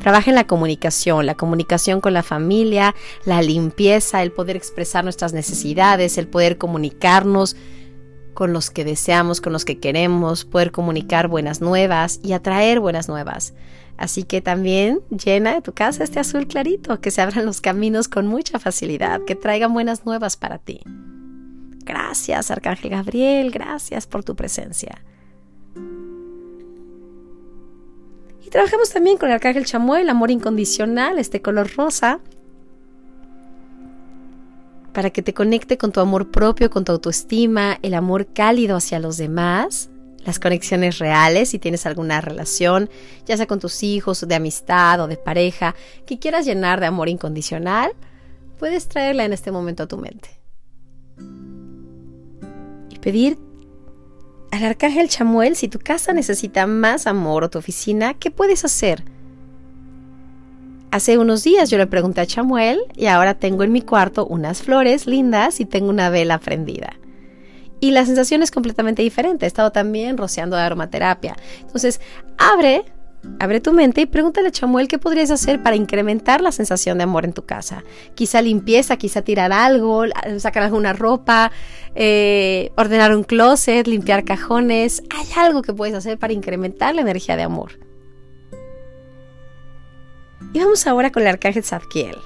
Trabaja 0.00 0.30
en 0.30 0.36
la 0.36 0.46
comunicación, 0.46 1.26
la 1.26 1.34
comunicación 1.34 2.00
con 2.00 2.14
la 2.14 2.22
familia, 2.22 2.94
la 3.24 3.42
limpieza, 3.42 4.22
el 4.22 4.32
poder 4.32 4.56
expresar 4.56 5.04
nuestras 5.04 5.32
necesidades, 5.32 6.18
el 6.18 6.28
poder 6.28 6.58
comunicarnos 6.58 7.56
con 8.34 8.52
los 8.52 8.70
que 8.70 8.84
deseamos, 8.84 9.40
con 9.40 9.52
los 9.52 9.64
que 9.64 9.78
queremos, 9.78 10.44
poder 10.44 10.70
comunicar 10.70 11.26
buenas 11.26 11.60
nuevas 11.60 12.20
y 12.22 12.32
atraer 12.32 12.78
buenas 12.78 13.08
nuevas. 13.08 13.54
Así 13.96 14.22
que 14.22 14.40
también 14.40 15.00
llena 15.10 15.54
de 15.54 15.60
tu 15.62 15.72
casa 15.72 16.04
este 16.04 16.20
azul 16.20 16.46
clarito, 16.46 17.00
que 17.00 17.10
se 17.10 17.20
abran 17.20 17.46
los 17.46 17.60
caminos 17.60 18.06
con 18.06 18.28
mucha 18.28 18.60
facilidad, 18.60 19.20
que 19.26 19.34
traigan 19.34 19.74
buenas 19.74 20.06
nuevas 20.06 20.36
para 20.36 20.58
ti. 20.58 20.82
Gracias, 21.88 22.50
Arcángel 22.50 22.90
Gabriel, 22.90 23.50
gracias 23.50 24.06
por 24.06 24.22
tu 24.22 24.36
presencia. 24.36 25.02
Y 28.44 28.50
trabajamos 28.50 28.90
también 28.90 29.16
con 29.16 29.30
el 29.30 29.36
Arcángel 29.36 29.64
Chamuel, 29.64 30.10
amor 30.10 30.30
incondicional, 30.30 31.18
este 31.18 31.40
color 31.40 31.74
rosa, 31.74 32.20
para 34.92 35.08
que 35.08 35.22
te 35.22 35.32
conecte 35.32 35.78
con 35.78 35.90
tu 35.90 36.00
amor 36.00 36.30
propio, 36.30 36.68
con 36.68 36.84
tu 36.84 36.92
autoestima, 36.92 37.78
el 37.80 37.94
amor 37.94 38.26
cálido 38.34 38.76
hacia 38.76 38.98
los 38.98 39.16
demás, 39.16 39.88
las 40.26 40.38
conexiones 40.38 40.98
reales, 40.98 41.48
si 41.48 41.58
tienes 41.58 41.86
alguna 41.86 42.20
relación, 42.20 42.90
ya 43.24 43.38
sea 43.38 43.46
con 43.46 43.60
tus 43.60 43.82
hijos, 43.82 44.28
de 44.28 44.34
amistad 44.34 45.00
o 45.00 45.06
de 45.06 45.16
pareja, 45.16 45.74
que 46.04 46.18
quieras 46.18 46.44
llenar 46.44 46.80
de 46.80 46.86
amor 46.86 47.08
incondicional, 47.08 47.92
puedes 48.58 48.88
traerla 48.88 49.24
en 49.24 49.32
este 49.32 49.50
momento 49.50 49.84
a 49.84 49.88
tu 49.88 49.96
mente 49.96 50.38
pedir 53.08 53.38
al 54.50 54.64
arcángel 54.64 55.08
Chamuel 55.08 55.56
si 55.56 55.68
tu 55.68 55.78
casa 55.78 56.12
necesita 56.12 56.66
más 56.66 57.06
amor 57.06 57.42
o 57.42 57.48
tu 57.48 57.58
oficina, 57.58 58.12
¿qué 58.12 58.30
puedes 58.30 58.66
hacer? 58.66 59.02
Hace 60.90 61.16
unos 61.16 61.42
días 61.42 61.70
yo 61.70 61.78
le 61.78 61.86
pregunté 61.86 62.20
a 62.20 62.26
Chamuel 62.26 62.80
y 62.94 63.06
ahora 63.06 63.32
tengo 63.32 63.62
en 63.62 63.72
mi 63.72 63.80
cuarto 63.80 64.26
unas 64.26 64.60
flores 64.60 65.06
lindas 65.06 65.58
y 65.60 65.64
tengo 65.64 65.88
una 65.88 66.10
vela 66.10 66.38
prendida. 66.38 66.96
Y 67.80 67.92
la 67.92 68.04
sensación 68.04 68.42
es 68.42 68.50
completamente 68.50 69.00
diferente. 69.00 69.46
He 69.46 69.48
estado 69.48 69.72
también 69.72 70.18
rociando 70.18 70.54
aromaterapia. 70.56 71.34
Entonces, 71.62 72.02
abre 72.36 72.84
Abre 73.40 73.60
tu 73.60 73.72
mente 73.72 74.00
y 74.00 74.06
pregúntale 74.06 74.48
a 74.48 74.50
Chamuel 74.50 74.88
qué 74.88 74.98
podrías 74.98 75.30
hacer 75.30 75.62
para 75.62 75.76
incrementar 75.76 76.40
la 76.40 76.52
sensación 76.52 76.98
de 76.98 77.04
amor 77.04 77.24
en 77.24 77.32
tu 77.32 77.44
casa. 77.44 77.84
Quizá 78.14 78.42
limpieza, 78.42 78.96
quizá 78.96 79.22
tirar 79.22 79.52
algo, 79.52 80.04
sacar 80.38 80.62
alguna 80.62 80.92
ropa, 80.92 81.52
eh, 81.94 82.70
ordenar 82.76 83.14
un 83.14 83.24
closet, 83.24 83.86
limpiar 83.86 84.24
cajones. 84.24 85.02
Hay 85.10 85.26
algo 85.36 85.62
que 85.62 85.72
puedes 85.72 85.94
hacer 85.94 86.18
para 86.18 86.32
incrementar 86.32 86.94
la 86.94 87.02
energía 87.02 87.36
de 87.36 87.42
amor. 87.42 87.78
Y 90.52 90.60
vamos 90.60 90.86
ahora 90.86 91.12
con 91.12 91.22
el 91.22 91.28
arcángel 91.28 91.64
Zadkiel. 91.64 92.16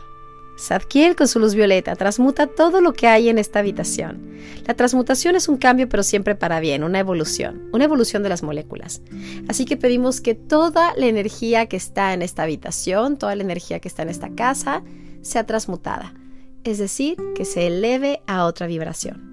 Zadkiel 0.63 1.17
con 1.17 1.27
su 1.27 1.41
luz 1.41 1.57
violeta 1.57 1.97
transmuta 1.97 2.47
todo 2.47 2.81
lo 2.81 2.93
que 2.93 3.09
hay 3.09 3.29
en 3.29 3.39
esta 3.39 3.59
habitación. 3.59 4.39
La 4.65 4.75
transmutación 4.75 5.35
es 5.35 5.49
un 5.49 5.57
cambio 5.57 5.89
pero 5.89 6.05
siempre 6.05 6.37
para 6.37 6.61
bien, 6.61 6.85
una 6.85 7.01
evolución, 7.01 7.69
una 7.73 7.85
evolución 7.85 8.23
de 8.23 8.29
las 8.29 8.45
moléculas. 8.45 9.03
Así 9.49 9.65
que 9.65 9.77
pedimos 9.77 10.21
que 10.21 10.37
toda 10.37 10.95
la 10.97 11.07
energía 11.07 11.67
que 11.67 11.77
está 11.77 12.15
en 12.15 12.23
esta 12.23 12.45
habitación, 12.45 13.19
toda 13.19 13.35
la 13.35 13.43
energía 13.43 13.81
que 13.81 13.89
está 13.89 14.03
en 14.03 14.11
esta 14.11 14.31
casa, 14.37 14.85
sea 15.21 15.47
transmutada. 15.47 16.15
Es 16.63 16.79
decir, 16.79 17.17
que 17.35 17.45
se 17.45 17.67
eleve 17.67 18.23
a 18.29 18.45
otra 18.45 18.69
vibración. 18.69 19.33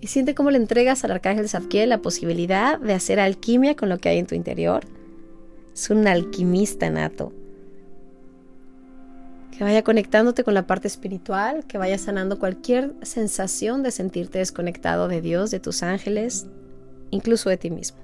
Y 0.00 0.06
siente 0.06 0.34
cómo 0.34 0.50
le 0.50 0.56
entregas 0.56 1.04
al 1.04 1.10
arcángel 1.10 1.48
Zadkiel 1.50 1.90
la 1.90 2.00
posibilidad 2.00 2.78
de 2.78 2.94
hacer 2.94 3.20
alquimia 3.20 3.76
con 3.76 3.90
lo 3.90 3.98
que 3.98 4.08
hay 4.08 4.18
en 4.18 4.26
tu 4.26 4.34
interior. 4.34 4.82
Es 5.74 5.90
un 5.90 6.06
alquimista 6.06 6.88
nato 6.88 7.32
que 9.56 9.62
vaya 9.62 9.84
conectándote 9.84 10.42
con 10.42 10.54
la 10.54 10.66
parte 10.66 10.88
espiritual, 10.88 11.64
que 11.66 11.78
vaya 11.78 11.96
sanando 11.96 12.40
cualquier 12.40 12.92
sensación 13.02 13.84
de 13.84 13.92
sentirte 13.92 14.38
desconectado 14.38 15.06
de 15.06 15.20
Dios, 15.20 15.52
de 15.52 15.60
tus 15.60 15.84
ángeles, 15.84 16.46
incluso 17.10 17.50
de 17.50 17.56
ti 17.56 17.70
mismo. 17.70 17.98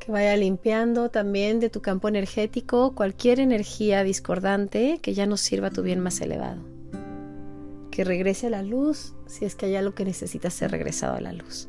Que 0.00 0.10
vaya 0.10 0.36
limpiando 0.36 1.08
también 1.08 1.60
de 1.60 1.70
tu 1.70 1.82
campo 1.82 2.08
energético 2.08 2.94
cualquier 2.96 3.38
energía 3.38 4.02
discordante 4.02 4.98
que 5.00 5.14
ya 5.14 5.26
no 5.26 5.36
sirva 5.36 5.68
a 5.68 5.72
tu 5.72 5.82
bien 5.82 6.00
más 6.00 6.20
elevado. 6.20 6.62
Que 7.92 8.02
regrese 8.02 8.48
a 8.48 8.50
la 8.50 8.62
luz 8.62 9.14
si 9.26 9.44
es 9.44 9.54
que 9.54 9.66
hay 9.66 9.76
algo 9.76 9.94
que 9.94 10.04
necesita 10.04 10.50
ser 10.50 10.72
regresado 10.72 11.14
a 11.14 11.20
la 11.20 11.32
luz. 11.32 11.68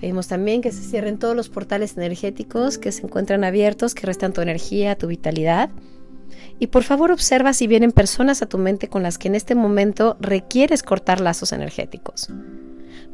Pedimos 0.00 0.28
también 0.28 0.62
que 0.62 0.72
se 0.72 0.82
cierren 0.82 1.18
todos 1.18 1.36
los 1.36 1.50
portales 1.50 1.96
energéticos 1.96 2.78
que 2.78 2.90
se 2.90 3.02
encuentran 3.02 3.44
abiertos, 3.44 3.94
que 3.94 4.06
restan 4.06 4.32
tu 4.32 4.40
energía, 4.40 4.96
tu 4.96 5.08
vitalidad. 5.08 5.68
Y 6.58 6.68
por 6.68 6.84
favor 6.84 7.12
observa 7.12 7.52
si 7.52 7.66
vienen 7.66 7.92
personas 7.92 8.40
a 8.40 8.46
tu 8.46 8.56
mente 8.56 8.88
con 8.88 9.02
las 9.02 9.18
que 9.18 9.28
en 9.28 9.34
este 9.34 9.54
momento 9.54 10.16
requieres 10.18 10.82
cortar 10.82 11.20
lazos 11.20 11.52
energéticos. 11.52 12.30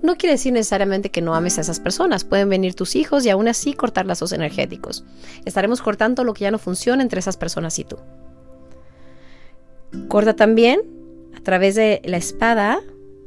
No 0.02 0.16
quiere 0.16 0.34
decir 0.34 0.52
necesariamente 0.52 1.10
que 1.10 1.22
no 1.22 1.34
ames 1.34 1.58
a 1.58 1.62
esas 1.62 1.80
personas, 1.80 2.22
pueden 2.22 2.48
venir 2.48 2.74
tus 2.74 2.94
hijos 2.94 3.26
y 3.26 3.30
aún 3.30 3.48
así 3.48 3.72
cortar 3.72 4.06
lazos 4.06 4.32
energéticos. 4.32 5.04
Estaremos 5.44 5.82
cortando 5.82 6.22
lo 6.22 6.34
que 6.34 6.42
ya 6.42 6.50
no 6.52 6.58
funciona 6.58 7.02
entre 7.02 7.18
esas 7.18 7.36
personas 7.36 7.78
y 7.80 7.84
tú. 7.84 7.96
Corta 10.06 10.36
también 10.36 10.80
a 11.36 11.40
través 11.40 11.74
de 11.74 12.00
la 12.04 12.16
espada 12.18 12.80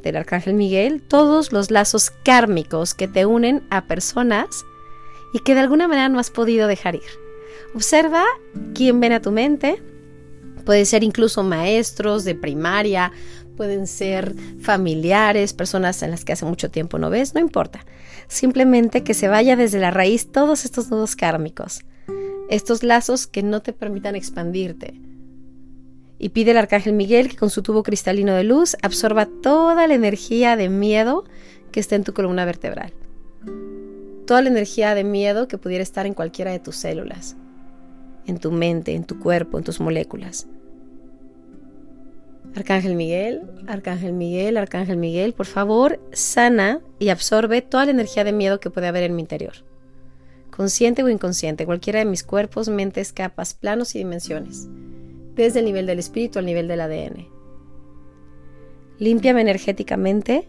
del 0.03 0.17
Arcángel 0.17 0.53
Miguel 0.53 1.01
todos 1.01 1.51
los 1.51 1.71
lazos 1.71 2.11
kármicos 2.23 2.93
que 2.93 3.07
te 3.07 3.25
unen 3.25 3.63
a 3.69 3.85
personas 3.85 4.65
y 5.33 5.39
que 5.39 5.53
de 5.53 5.61
alguna 5.61 5.87
manera 5.87 6.09
no 6.09 6.19
has 6.19 6.31
podido 6.31 6.67
dejar 6.67 6.95
ir. 6.95 7.01
Observa 7.75 8.23
quién 8.73 8.99
ven 8.99 9.13
a 9.13 9.21
tu 9.21 9.31
mente. 9.31 9.81
Pueden 10.65 10.85
ser 10.85 11.03
incluso 11.03 11.43
maestros 11.43 12.23
de 12.23 12.35
primaria, 12.35 13.11
pueden 13.55 13.87
ser 13.87 14.35
familiares, 14.61 15.53
personas 15.53 16.01
en 16.01 16.11
las 16.11 16.23
que 16.23 16.33
hace 16.33 16.45
mucho 16.45 16.71
tiempo 16.71 16.97
no 16.97 17.09
ves, 17.09 17.33
no 17.33 17.39
importa. 17.39 17.85
Simplemente 18.27 19.03
que 19.03 19.13
se 19.13 19.27
vaya 19.27 19.55
desde 19.55 19.79
la 19.79 19.91
raíz 19.91 20.31
todos 20.31 20.65
estos 20.65 20.89
nudos 20.89 21.15
kármicos, 21.15 21.81
estos 22.49 22.83
lazos 22.83 23.27
que 23.27 23.43
no 23.43 23.61
te 23.61 23.73
permitan 23.73 24.15
expandirte, 24.15 24.93
y 26.19 26.29
pide 26.29 26.51
al 26.51 26.57
arcángel 26.57 26.93
Miguel 26.93 27.29
que 27.29 27.37
con 27.37 27.49
su 27.49 27.63
tubo 27.63 27.81
cristalino 27.81 28.33
de 28.35 28.43
luz 28.43 28.75
absorba 28.83 29.25
toda 29.25 29.87
la 29.87 29.93
energía 29.95 30.55
de 30.57 30.69
miedo 30.69 31.23
que 31.71 31.79
está 31.79 31.95
en 31.95 32.03
tu 32.03 32.13
columna 32.13 32.45
vertebral. 32.45 32.93
Toda 34.27 34.41
la 34.41 34.49
energía 34.49 34.93
de 34.93 35.03
miedo 35.03 35.47
que 35.47 35.57
pudiera 35.57 35.81
estar 35.81 36.05
en 36.05 36.13
cualquiera 36.13 36.51
de 36.51 36.59
tus 36.59 36.75
células, 36.75 37.35
en 38.27 38.37
tu 38.37 38.51
mente, 38.51 38.93
en 38.93 39.05
tu 39.05 39.17
cuerpo, 39.19 39.57
en 39.57 39.63
tus 39.63 39.79
moléculas. 39.79 40.47
Arcángel 42.55 42.95
Miguel, 42.95 43.43
Arcángel 43.67 44.13
Miguel, 44.13 44.57
Arcángel 44.57 44.97
Miguel, 44.97 45.33
por 45.33 45.45
favor, 45.45 45.99
sana 46.11 46.81
y 46.97 47.09
absorbe 47.09 47.61
toda 47.61 47.85
la 47.85 47.91
energía 47.91 48.23
de 48.23 48.33
miedo 48.33 48.59
que 48.59 48.69
puede 48.69 48.87
haber 48.87 49.03
en 49.03 49.15
mi 49.15 49.21
interior. 49.21 49.53
consciente 50.49 51.03
o 51.03 51.09
inconsciente, 51.09 51.65
cualquiera 51.65 51.99
de 51.99 52.05
mis 52.05 52.23
cuerpos, 52.23 52.67
mentes, 52.67 53.13
capas, 53.13 53.53
planos 53.53 53.95
y 53.95 53.99
dimensiones, 53.99 54.67
desde 55.35 55.59
el 55.59 55.65
nivel 55.65 55.85
del 55.85 55.99
espíritu 55.99 56.39
al 56.39 56.45
nivel 56.45 56.67
del 56.67 56.81
ADN. 56.81 57.27
Límpiame 58.99 59.41
energéticamente 59.41 60.47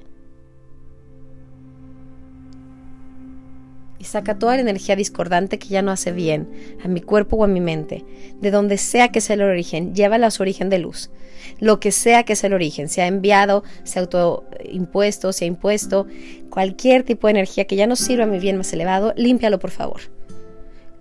y 4.01 4.05
saca 4.05 4.39
toda 4.39 4.57
la 4.57 4.63
energía 4.63 4.97
discordante 4.97 5.59
que 5.59 5.69
ya 5.69 5.83
no 5.83 5.91
hace 5.91 6.11
bien 6.11 6.49
a 6.83 6.89
mi 6.89 7.03
cuerpo 7.03 7.37
o 7.37 7.45
a 7.45 7.47
mi 7.47 7.61
mente, 7.61 8.05
de 8.41 8.51
donde 8.51 8.79
sea 8.79 9.13
que 9.13 9.21
sea 9.21 9.35
el 9.35 9.43
origen, 9.43 9.95
llévala 9.95 10.29
a 10.29 10.31
su 10.31 10.43
origen 10.43 10.71
de 10.71 10.79
luz. 10.79 11.11
Lo 11.59 11.81
que 11.81 11.93
sea 11.93 12.25
que 12.25 12.35
sea 12.35 12.49
el 12.49 12.55
origen, 12.55 12.89
sea 12.89 13.07
enviado, 13.07 13.63
sea 13.85 14.03
autoimpuesto, 14.03 15.33
sea 15.33 15.47
impuesto, 15.47 16.07
cualquier 16.49 17.03
tipo 17.03 17.27
de 17.27 17.33
energía 17.33 17.67
que 17.67 17.77
ya 17.77 17.87
no 17.87 17.95
sirva 17.95 18.25
a 18.25 18.27
mi 18.27 18.39
bien 18.39 18.57
más 18.57 18.73
elevado, 18.73 19.13
límpialo 19.17 19.59
por 19.59 19.71
favor. 19.71 20.01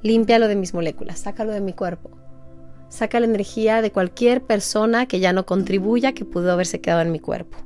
Límpialo 0.03 0.49
de 0.49 0.55
mis 0.55 0.73
moléculas, 0.73 1.19
sácalo 1.19 1.51
de 1.53 1.61
mi 1.61 1.71
cuerpo. 1.71 2.18
Saca 2.89 3.19
la 3.19 3.27
energía 3.27 3.81
de 3.81 3.91
cualquier 3.91 4.41
persona 4.41 5.05
que 5.05 5.19
ya 5.19 5.31
no 5.31 5.45
contribuya, 5.45 6.13
que 6.13 6.25
pudo 6.25 6.51
haberse 6.51 6.81
quedado 6.81 7.01
en 7.01 7.11
mi 7.11 7.19
cuerpo. 7.19 7.57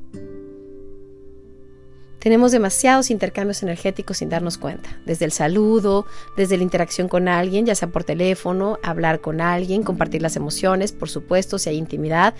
Tenemos 2.23 2.53
demasiados 2.53 3.11
intercambios 3.11 3.63
energéticos 3.63 4.19
sin 4.19 4.29
darnos 4.29 4.57
cuenta, 4.57 4.97
desde 5.05 5.25
el 5.25 5.33
saludo, 5.33 6.05
desde 6.37 6.55
la 6.55 6.63
interacción 6.63 7.09
con 7.09 7.27
alguien, 7.27 7.65
ya 7.65 7.75
sea 7.75 7.89
por 7.89 8.05
teléfono, 8.05 8.79
hablar 8.81 9.19
con 9.19 9.41
alguien, 9.41 9.83
compartir 9.83 10.21
las 10.21 10.37
emociones, 10.37 10.93
por 10.93 11.09
supuesto, 11.09 11.59
si 11.59 11.69
hay 11.69 11.75
intimidad 11.75 12.33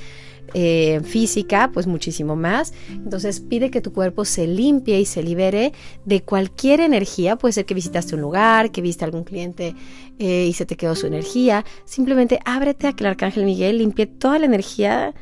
eh, 0.54 1.02
física, 1.04 1.70
pues 1.74 1.86
muchísimo 1.86 2.38
más. 2.38 2.72
Entonces 2.92 3.42
pide 3.42 3.72
que 3.72 3.82
tu 3.82 3.92
cuerpo 3.92 4.24
se 4.24 4.48
limpie 4.48 5.02
y 5.02 5.06
se 5.06 5.22
libere 5.22 5.74
de 6.06 6.22
cualquier 6.22 6.80
energía, 6.80 7.36
puede 7.36 7.52
ser 7.52 7.66
que 7.66 7.74
visitaste 7.74 8.16
un 8.16 8.22
lugar, 8.22 8.72
que 8.72 8.82
viste 8.82 9.04
a 9.04 9.08
algún 9.08 9.26
cliente 9.26 9.76
eh, 10.18 10.46
y 10.48 10.54
se 10.54 10.66
te 10.66 10.78
quedó 10.78 10.96
su 10.96 11.08
energía, 11.08 11.66
simplemente 11.84 12.40
ábrete 12.46 12.88
a 12.88 12.94
que 12.94 13.04
el 13.04 13.10
arcángel 13.10 13.44
Miguel 13.44 13.80
limpie 13.80 14.06
toda 14.06 14.40
la 14.40 14.46
energía 14.46 15.14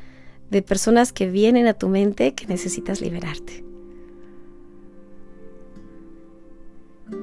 de 0.52 0.62
personas 0.62 1.14
que 1.14 1.26
vienen 1.26 1.66
a 1.66 1.74
tu 1.74 1.90
mente 1.90 2.36
que 2.36 2.46
necesitas 2.46 3.02
liberarte. 3.02 3.71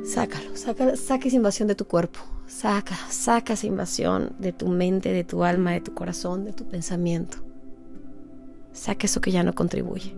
Sácalo, 0.04 0.56
saca, 0.56 0.96
saca 0.96 1.28
esa 1.28 1.36
invasión 1.36 1.68
de 1.68 1.74
tu 1.74 1.86
cuerpo. 1.86 2.20
Saca, 2.46 2.96
saca 3.10 3.54
esa 3.54 3.66
invasión 3.66 4.34
de 4.38 4.52
tu 4.52 4.68
mente, 4.68 5.12
de 5.12 5.24
tu 5.24 5.44
alma, 5.44 5.72
de 5.72 5.80
tu 5.80 5.94
corazón, 5.94 6.44
de 6.44 6.52
tu 6.52 6.66
pensamiento. 6.66 7.38
Saca 8.72 9.06
eso 9.06 9.20
que 9.20 9.32
ya 9.32 9.42
no 9.42 9.54
contribuye. 9.54 10.14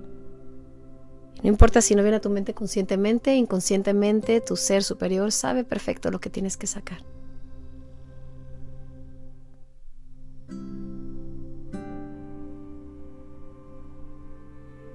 No 1.43 1.49
importa 1.49 1.81
si 1.81 1.95
no 1.95 2.03
viene 2.03 2.19
a 2.19 2.21
tu 2.21 2.31
mente 2.31 2.53
conscientemente, 2.53 3.35
inconscientemente, 3.35 4.41
tu 4.41 4.57
ser 4.57 4.85
superior 4.85 5.33
sabe 5.33 5.65
perfecto 5.65 6.11
lo 6.11 6.21
que 6.21 6.31
tienes 6.31 6.57
que 6.57 6.67
sacar. 6.67 7.03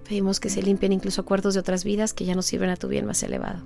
Pedimos 0.07 0.39
que 0.39 0.49
se 0.49 0.61
limpien 0.61 0.93
incluso 0.93 1.21
acuerdos 1.21 1.55
de 1.55 1.61
otras 1.61 1.83
vidas 1.83 2.13
que 2.13 2.25
ya 2.25 2.35
no 2.35 2.43
sirven 2.43 2.69
a 2.69 2.77
tu 2.77 2.87
bien 2.87 3.07
más 3.07 3.23
elevado. 3.23 3.63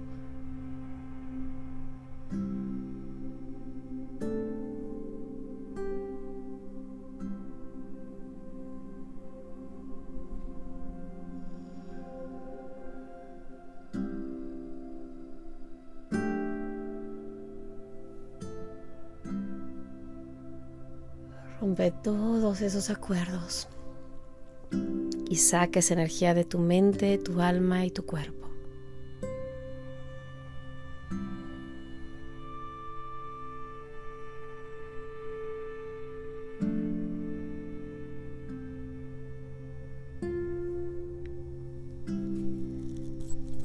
Esos 22.69 22.91
acuerdos 22.91 23.67
y 25.27 25.35
saca 25.37 25.79
esa 25.79 25.95
energía 25.95 26.33
de 26.33 26.45
tu 26.45 26.59
mente, 26.59 27.17
tu 27.17 27.41
alma 27.41 27.83
y 27.85 27.91
tu 27.91 28.05
cuerpo. 28.05 28.47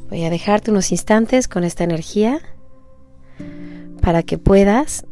Voy 0.09 0.25
a 0.25 0.31
dejarte 0.31 0.71
unos 0.71 0.93
instantes 0.93 1.47
con 1.47 1.65
esta 1.65 1.85
energía 1.85 2.41
para 4.01 4.23
que 4.23 4.39
puedas 4.39 5.05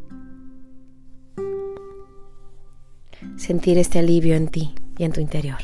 sentir 3.42 3.76
este 3.76 3.98
alivio 3.98 4.36
en 4.36 4.46
ti 4.46 4.72
y 4.96 5.02
en 5.02 5.12
tu 5.12 5.20
interior. 5.20 5.58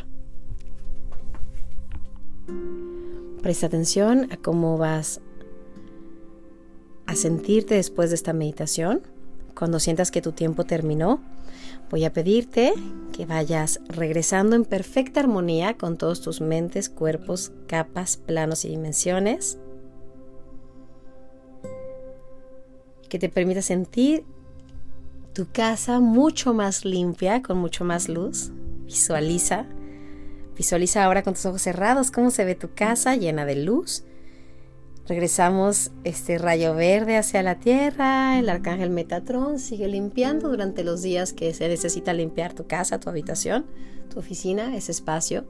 Presta 3.41 3.67
atención 3.67 4.27
a 4.33 4.37
cómo 4.37 4.79
vas 4.79 5.21
a 7.07 7.15
sentirte 7.15 7.77
después 7.77 8.11
de 8.11 8.17
esta 8.17 8.33
meditación. 8.33 9.03
Cuando 9.55 9.79
sientas 9.79 10.11
que 10.11 10.21
tu 10.21 10.33
tiempo 10.33 10.65
terminó, 10.65 11.21
voy 11.89 12.05
a 12.05 12.13
pedirte 12.13 12.73
que 13.13 13.27
vayas 13.27 13.81
regresando 13.89 14.57
en 14.57 14.65
perfecta 14.65 15.21
armonía 15.21 15.75
con 15.75 15.99
todos 15.99 16.21
tus 16.21 16.41
mentes, 16.41 16.89
cuerpos, 16.89 17.53
capas, 17.69 18.17
planos 18.17 18.65
y 18.65 18.71
dimensiones. 18.71 19.57
Que 23.09 23.21
te 23.21 23.29
permita 23.29 23.63
sentir 23.63 24.25
tu 25.39 25.47
casa 25.53 26.01
mucho 26.01 26.53
más 26.53 26.85
limpia, 26.85 27.43
con 27.43 27.59
mucho 27.59 27.85
más 27.85 28.09
luz. 28.09 28.51
Visualiza. 28.87 29.67
Visualiza 30.57 31.05
ahora 31.05 31.23
con 31.23 31.35
tus 31.35 31.47
ojos 31.47 31.63
cerrados 31.63 32.11
cómo 32.11 32.33
se 32.33 32.45
ve 32.45 32.57
tu 32.57 32.75
casa 32.75 33.15
llena 33.15 33.45
de 33.45 33.55
luz. 33.55 34.03
Regresamos 35.07 35.93
este 36.03 36.39
rayo 36.39 36.75
verde 36.75 37.17
hacia 37.17 37.45
la 37.45 37.61
tierra, 37.61 38.37
el 38.41 38.49
arcángel 38.49 38.91
Metatrón 38.91 39.61
sigue 39.61 39.87
limpiando 39.87 40.49
durante 40.49 40.83
los 40.83 41.03
días 41.03 41.33
que 41.33 41.55
se 41.55 41.69
necesita 41.69 42.13
limpiar 42.13 42.53
tu 42.53 42.67
casa, 42.67 42.99
tu 42.99 43.09
habitación, 43.09 43.65
tu 44.13 44.19
oficina, 44.19 44.77
ese 44.77 44.91
espacio, 44.91 45.45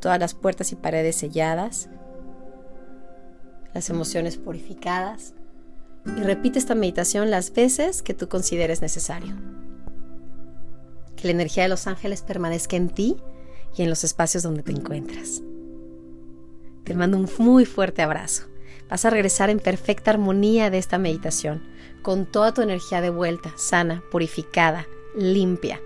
todas 0.00 0.18
las 0.18 0.34
puertas 0.34 0.72
y 0.72 0.74
paredes 0.74 1.14
selladas, 1.14 1.88
las 3.74 3.90
emociones 3.90 4.38
purificadas 4.38 5.34
y 6.06 6.20
repite 6.22 6.58
esta 6.58 6.74
meditación 6.74 7.30
las 7.30 7.52
veces 7.52 8.02
que 8.02 8.14
tú 8.14 8.28
consideres 8.28 8.82
necesario. 8.82 9.34
Que 11.16 11.28
la 11.28 11.32
energía 11.32 11.64
de 11.64 11.68
los 11.68 11.86
ángeles 11.86 12.22
permanezca 12.22 12.76
en 12.76 12.88
ti 12.88 13.16
y 13.76 13.82
en 13.82 13.90
los 13.90 14.04
espacios 14.04 14.42
donde 14.42 14.62
te 14.62 14.72
encuentras. 14.72 15.42
Te 16.84 16.94
mando 16.94 17.18
un 17.18 17.28
muy 17.38 17.66
fuerte 17.66 18.02
abrazo. 18.02 18.44
Vas 18.88 19.04
a 19.04 19.10
regresar 19.10 19.50
en 19.50 19.60
perfecta 19.60 20.10
armonía 20.10 20.70
de 20.70 20.78
esta 20.78 20.98
meditación, 20.98 21.62
con 22.02 22.26
toda 22.26 22.52
tu 22.52 22.62
energía 22.62 23.00
de 23.00 23.10
vuelta, 23.10 23.52
sana, 23.56 24.02
purificada, 24.10 24.86
limpia. 25.14 25.80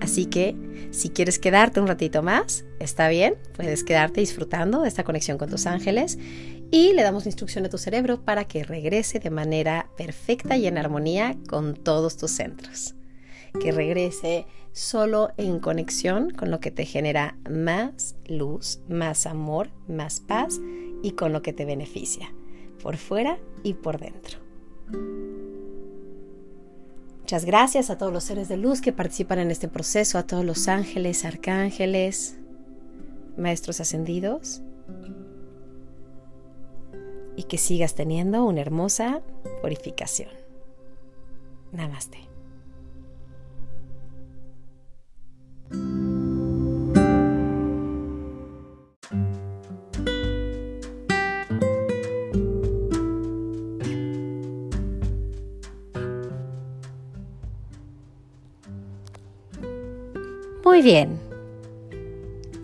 Así 0.00 0.26
que 0.26 0.54
si 0.90 1.08
quieres 1.08 1.38
quedarte 1.38 1.80
un 1.80 1.86
ratito 1.86 2.22
más, 2.22 2.64
está 2.80 3.08
bien, 3.08 3.36
puedes 3.54 3.82
quedarte 3.82 4.20
disfrutando 4.20 4.82
de 4.82 4.88
esta 4.88 5.04
conexión 5.04 5.38
con 5.38 5.48
tus 5.48 5.66
ángeles 5.66 6.18
y 6.70 6.92
le 6.92 7.02
damos 7.02 7.26
instrucción 7.26 7.64
a 7.64 7.68
tu 7.68 7.78
cerebro 7.78 8.22
para 8.22 8.44
que 8.44 8.64
regrese 8.64 9.18
de 9.20 9.30
manera 9.30 9.90
perfecta 9.96 10.56
y 10.56 10.66
en 10.66 10.78
armonía 10.78 11.36
con 11.48 11.74
todos 11.74 12.16
tus 12.16 12.32
centros. 12.32 12.94
Que 13.60 13.72
regrese 13.72 14.46
solo 14.72 15.30
en 15.36 15.60
conexión 15.60 16.30
con 16.30 16.50
lo 16.50 16.60
que 16.60 16.70
te 16.70 16.84
genera 16.84 17.38
más 17.48 18.16
luz, 18.26 18.80
más 18.88 19.26
amor, 19.26 19.70
más 19.88 20.20
paz 20.20 20.60
y 21.02 21.12
con 21.12 21.32
lo 21.32 21.40
que 21.40 21.52
te 21.52 21.64
beneficia, 21.64 22.34
por 22.82 22.96
fuera 22.96 23.38
y 23.62 23.74
por 23.74 23.98
dentro. 23.98 24.38
Muchas 27.20 27.44
gracias 27.44 27.90
a 27.90 27.98
todos 27.98 28.12
los 28.12 28.24
seres 28.24 28.48
de 28.48 28.56
luz 28.56 28.80
que 28.80 28.92
participan 28.92 29.38
en 29.38 29.50
este 29.50 29.68
proceso, 29.68 30.18
a 30.18 30.26
todos 30.26 30.44
los 30.44 30.68
ángeles, 30.68 31.24
arcángeles, 31.24 32.38
maestros 33.36 33.80
ascendidos 33.80 34.62
y 37.36 37.44
que 37.44 37.58
sigas 37.58 37.94
teniendo 37.94 38.44
una 38.44 38.62
hermosa 38.62 39.22
purificación. 39.62 40.30
Namaste. 41.72 42.18
Muy 60.64 60.82
bien. 60.82 61.20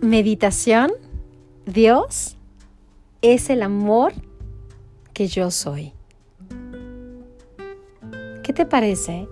Meditación. 0.01 0.91
Dios 1.65 2.35
es 3.21 3.49
el 3.49 3.63
amor 3.63 4.13
que 5.13 5.27
yo 5.27 5.51
soy. 5.51 5.93
¿Qué 8.43 8.51
te 8.51 8.65
parece 8.65 9.27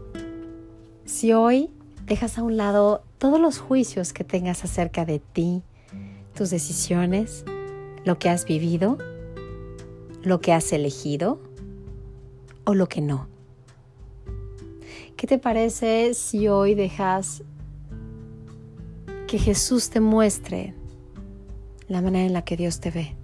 si 1.06 1.34
hoy 1.34 1.70
dejas 2.06 2.38
a 2.38 2.44
un 2.44 2.56
lado 2.56 3.04
todos 3.18 3.40
los 3.40 3.60
juicios 3.60 4.14
que 4.14 4.24
tengas 4.24 4.64
acerca 4.64 5.06
de 5.06 5.20
ti, 5.20 5.64
tus 6.36 6.50
decisiones, 6.50 7.44
lo 8.06 8.18
que 8.20 8.30
has 8.30 8.46
vivido, 8.46 8.98
lo 10.24 10.40
que 10.40 10.54
has 10.54 10.72
elegido 10.72 11.42
o 12.64 12.74
lo 12.74 12.88
que 12.88 13.02
no? 13.02 13.28
¿Qué 15.18 15.28
te 15.28 15.38
parece 15.38 16.14
si 16.14 16.48
hoy 16.48 16.74
dejas 16.74 17.44
que 19.28 19.38
Jesús 19.38 19.90
te 19.90 20.00
muestre 20.00 20.74
la 21.88 22.02
manera 22.02 22.26
en 22.26 22.34
la 22.34 22.44
que 22.44 22.58
Dios 22.58 22.80
te 22.80 22.92
ve? 22.92 23.21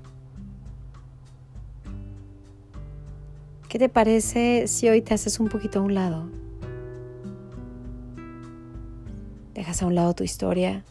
¿Qué 3.69 3.79
te 3.79 3.89
parece 3.89 4.67
si 4.67 4.87
hoy 4.87 5.01
te 5.01 5.13
haces 5.13 5.41
un 5.41 5.49
poquito 5.49 5.79
a 5.79 5.81
un 5.81 5.93
lado? 5.93 6.29
Dejas 9.53 9.83
a 9.83 9.87
un 9.87 9.95
lado 9.95 10.15
tu 10.15 10.23
historia 10.23 10.85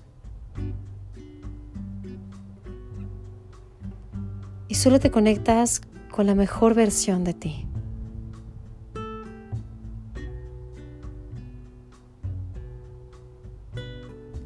y 4.68 4.74
solo 4.74 5.00
te 5.00 5.10
conectas 5.10 5.80
con 6.10 6.26
la 6.26 6.34
mejor 6.34 6.74
versión 6.74 7.24
de 7.24 7.32
ti. 7.32 7.66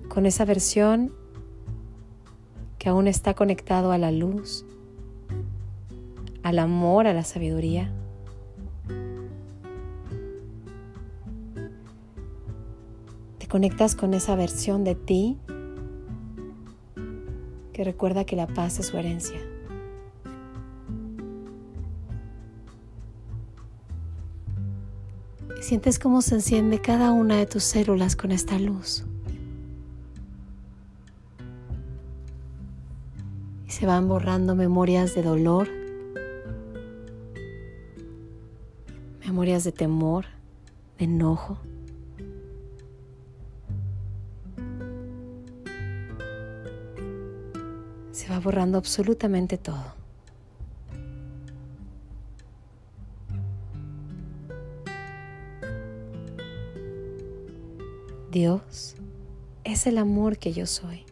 Con 0.08 0.24
esa 0.24 0.44
versión 0.44 1.12
que 2.78 2.88
aún 2.88 3.08
está 3.08 3.34
conectado 3.34 3.90
a 3.90 3.98
la 3.98 4.12
luz, 4.12 4.64
al 6.44 6.60
amor, 6.60 7.08
a 7.08 7.12
la 7.12 7.24
sabiduría. 7.24 7.92
Conectas 13.50 13.94
con 13.94 14.14
esa 14.14 14.34
versión 14.36 14.84
de 14.84 14.94
ti 14.94 15.38
que 17.74 17.84
recuerda 17.84 18.24
que 18.24 18.36
la 18.36 18.46
paz 18.46 18.78
es 18.78 18.86
su 18.86 18.96
herencia. 18.96 19.40
sientes 25.70 26.00
cómo 26.00 26.20
se 26.20 26.34
enciende 26.34 26.80
cada 26.80 27.12
una 27.12 27.36
de 27.36 27.46
tus 27.46 27.62
células 27.62 28.16
con 28.16 28.32
esta 28.32 28.58
luz. 28.58 29.04
Y 33.68 33.70
se 33.70 33.86
van 33.86 34.08
borrando 34.08 34.56
memorias 34.56 35.14
de 35.14 35.22
dolor, 35.22 35.68
memorias 39.24 39.62
de 39.62 39.70
temor, 39.70 40.24
de 40.98 41.04
enojo. 41.04 41.58
Borrando 48.40 48.78
absolutamente 48.78 49.58
todo. 49.58 50.00
Dios 58.30 58.94
es 59.64 59.86
el 59.86 59.98
amor 59.98 60.38
que 60.38 60.52
yo 60.52 60.66
soy. 60.66 61.04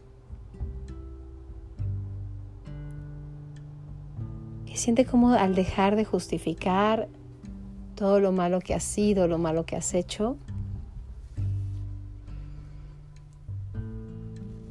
Y 4.65 4.77
siente 4.77 5.05
como 5.05 5.33
al 5.33 5.53
dejar 5.53 5.95
de 5.95 6.05
justificar 6.05 7.09
todo 7.95 8.21
lo 8.21 8.31
malo 8.31 8.61
que 8.61 8.73
has 8.73 8.83
sido, 8.83 9.27
lo 9.27 9.37
malo 9.37 9.65
que 9.65 9.75
has 9.75 9.93
hecho, 9.93 10.37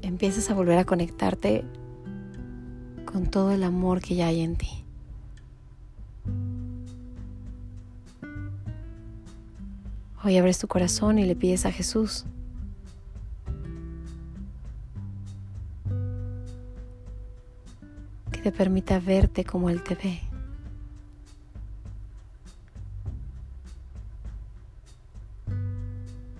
empiezas 0.01 0.51
a 0.51 0.55
volver 0.55 0.79
a 0.79 0.85
conectarte 0.85 1.65
con 3.19 3.27
todo 3.27 3.51
el 3.51 3.65
amor 3.65 4.01
que 4.01 4.15
ya 4.15 4.29
hay 4.29 4.43
en 4.43 4.55
ti. 4.55 4.85
Hoy 10.23 10.37
abres 10.37 10.61
tu 10.61 10.69
corazón 10.69 11.19
y 11.19 11.25
le 11.25 11.35
pides 11.35 11.67
a 11.67 11.73
Jesús 11.73 12.27
que 18.31 18.41
te 18.41 18.53
permita 18.53 19.01
verte 19.01 19.45
como 19.45 19.69
Él 19.69 19.83
te 19.83 19.97
ve. 19.97 20.21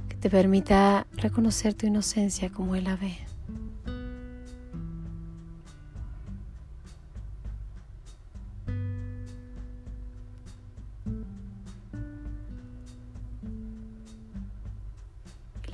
Que 0.09 0.15
te 0.15 0.31
permita 0.31 1.09
reconocer 1.17 1.75
tu 1.75 1.89
inocencia 1.89 2.51
como 2.51 2.77
Él 2.77 2.85
la 2.85 2.95
ve. 2.95 3.28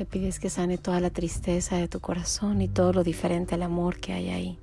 Pides 0.04 0.38
que 0.38 0.50
sane 0.50 0.78
toda 0.78 1.00
la 1.00 1.10
tristeza 1.10 1.76
de 1.76 1.88
tu 1.88 2.00
corazón 2.00 2.62
y 2.62 2.68
todo 2.68 2.92
lo 2.92 3.04
diferente 3.04 3.54
al 3.54 3.62
amor 3.62 3.98
que 3.98 4.12
hay 4.12 4.28
ahí. 4.30 4.58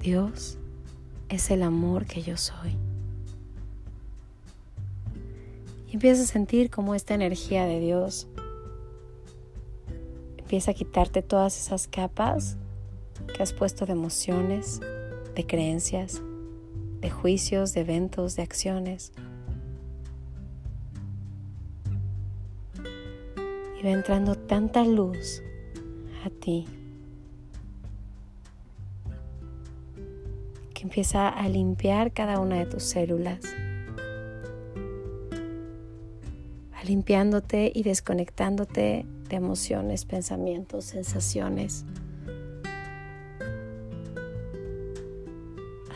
Dios 0.00 0.58
es 1.28 1.50
el 1.50 1.62
amor 1.62 2.06
que 2.06 2.22
yo 2.22 2.36
soy. 2.36 2.76
Y 5.88 5.94
empiezas 5.94 6.28
a 6.28 6.32
sentir 6.32 6.70
como 6.70 6.94
esta 6.94 7.14
energía 7.14 7.64
de 7.64 7.80
Dios 7.80 8.28
empieza 10.48 10.70
a 10.70 10.74
quitarte 10.74 11.20
todas 11.20 11.60
esas 11.60 11.88
capas 11.88 12.56
que 13.34 13.42
has 13.42 13.52
puesto 13.52 13.84
de 13.84 13.92
emociones, 13.92 14.80
de 15.34 15.46
creencias, 15.46 16.22
de 17.02 17.10
juicios, 17.10 17.74
de 17.74 17.82
eventos, 17.82 18.34
de 18.34 18.44
acciones. 18.44 19.12
Va 23.88 23.94
entrando 23.94 24.34
tanta 24.34 24.84
luz 24.84 25.42
a 26.24 26.28
ti 26.28 26.66
que 30.74 30.82
empieza 30.82 31.28
a 31.28 31.48
limpiar 31.48 32.12
cada 32.12 32.38
una 32.38 32.56
de 32.56 32.66
tus 32.66 32.82
células, 32.84 33.40
va 36.72 36.84
limpiándote 36.84 37.72
y 37.74 37.82
desconectándote 37.82 39.06
de 39.28 39.36
emociones, 39.36 40.04
pensamientos, 40.04 40.84
sensaciones, 40.84 41.84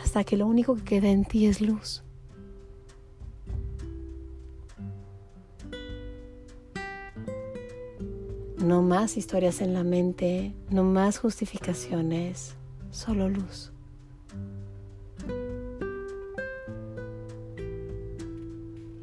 hasta 0.03 0.25
que 0.25 0.37
lo 0.37 0.47
único 0.47 0.77
que 0.77 0.83
queda 0.83 1.11
en 1.11 1.25
ti 1.25 1.47
es 1.47 1.61
luz. 1.61 2.03
No 8.63 8.81
más 8.81 9.17
historias 9.17 9.61
en 9.61 9.75
la 9.75 9.83
mente, 9.83 10.53
no 10.71 10.85
más 10.85 11.19
justificaciones, 11.19 12.55
solo 12.93 13.29
luz. 13.29 13.73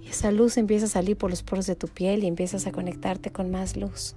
Y 0.02 0.08
esa 0.08 0.32
luz 0.32 0.56
empieza 0.56 0.86
a 0.86 0.90
salir 0.90 1.18
por 1.18 1.30
los 1.30 1.44
poros 1.44 1.68
de 1.68 1.76
tu 1.76 1.90
piel 1.90 2.24
y 2.24 2.28
empiezas 2.28 2.68
a 2.68 2.72
conectarte 2.72 3.34
con 3.34 3.52
más 3.52 3.76
luz. 3.76 4.16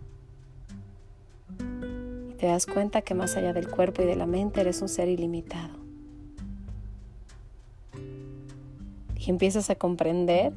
Y 2.31 2.35
te 2.35 2.46
das 2.46 2.66
cuenta 2.66 3.02
que 3.02 3.14
más 3.14 3.37
allá 3.37 3.52
del 3.52 3.68
cuerpo 3.68 4.02
y 4.02 4.07
de 4.07 4.14
la 4.14 4.26
mente 4.26 4.61
eres 4.61 4.81
un 4.81 4.88
ser 4.88 5.09
ilimitado. 5.09 5.74
Y 9.16 9.28
empiezas 9.28 9.70
a 9.70 9.74
comprender 9.74 10.52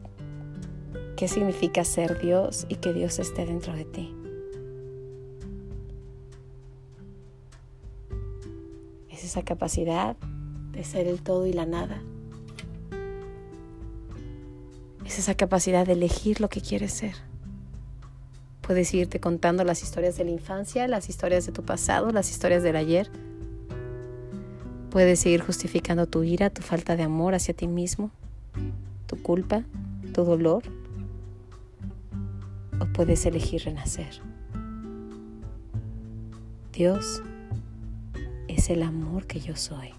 qué 1.17 1.27
significa 1.27 1.83
ser 1.85 2.21
Dios 2.21 2.67
y 2.69 2.75
que 2.75 2.93
Dios 2.93 3.17
esté 3.17 3.47
dentro 3.47 3.73
de 3.73 3.85
ti. 3.85 4.15
Esa 9.25 9.43
capacidad 9.43 10.15
de 10.71 10.83
ser 10.83 11.07
el 11.07 11.21
todo 11.21 11.45
y 11.45 11.53
la 11.53 11.65
nada. 11.65 12.01
Es 15.05 15.19
esa 15.19 15.35
capacidad 15.35 15.85
de 15.85 15.93
elegir 15.93 16.41
lo 16.41 16.49
que 16.49 16.61
quieres 16.61 16.91
ser. 16.93 17.13
Puedes 18.61 18.91
irte 18.93 19.19
contando 19.19 19.63
las 19.63 19.83
historias 19.83 20.17
de 20.17 20.25
la 20.25 20.31
infancia, 20.31 20.87
las 20.87 21.07
historias 21.09 21.45
de 21.45 21.51
tu 21.51 21.63
pasado, 21.63 22.11
las 22.11 22.31
historias 22.31 22.63
del 22.63 22.75
ayer. 22.75 23.11
Puedes 24.89 25.19
seguir 25.19 25.41
justificando 25.41 26.07
tu 26.07 26.23
ira, 26.23 26.49
tu 26.49 26.63
falta 26.63 26.95
de 26.95 27.03
amor 27.03 27.35
hacia 27.35 27.53
ti 27.53 27.67
mismo, 27.67 28.09
tu 29.05 29.21
culpa, 29.21 29.63
tu 30.13 30.23
dolor. 30.23 30.63
O 32.81 32.85
puedes 32.93 33.25
elegir 33.25 33.63
renacer. 33.65 34.19
Dios 36.73 37.21
es 38.65 38.71
el 38.71 38.81
amor 38.81 39.27
que 39.27 39.39
yo 39.39 39.55
soy. 39.55 39.89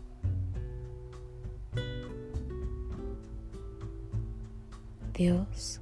Dios 5.14 5.80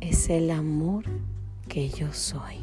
es 0.00 0.28
el 0.28 0.50
amor 0.50 1.04
que 1.68 1.88
yo 1.88 2.12
soy. 2.12 2.56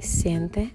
Siente 0.00 0.74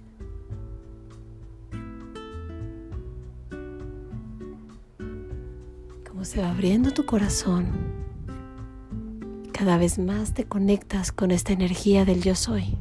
cómo 6.08 6.24
se 6.24 6.42
va 6.42 6.52
abriendo 6.52 6.92
tu 6.92 7.06
corazón. 7.06 7.68
Cada 9.52 9.78
vez 9.78 10.00
más 10.00 10.34
te 10.34 10.46
conectas 10.46 11.12
con 11.12 11.32
esta 11.32 11.52
energía 11.52 12.06
del 12.06 12.22
yo 12.22 12.36
soy. 12.36 12.78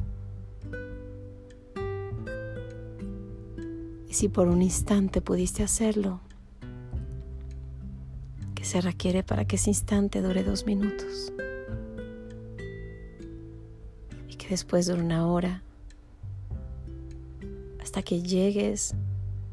Si 4.13 4.29
por 4.29 4.47
un 4.47 4.61
instante 4.61 5.21
pudiste 5.21 5.63
hacerlo, 5.63 6.19
que 8.53 8.63
se 8.63 8.79
requiere 8.79 9.23
para 9.23 9.45
que 9.45 9.55
ese 9.55 9.71
instante 9.71 10.21
dure 10.21 10.43
dos 10.43 10.67
minutos. 10.67 11.33
Y 14.29 14.35
que 14.35 14.49
después 14.49 14.85
dure 14.85 15.01
una 15.01 15.25
hora, 15.25 15.63
hasta 17.81 18.03
que 18.03 18.21
llegues 18.21 18.93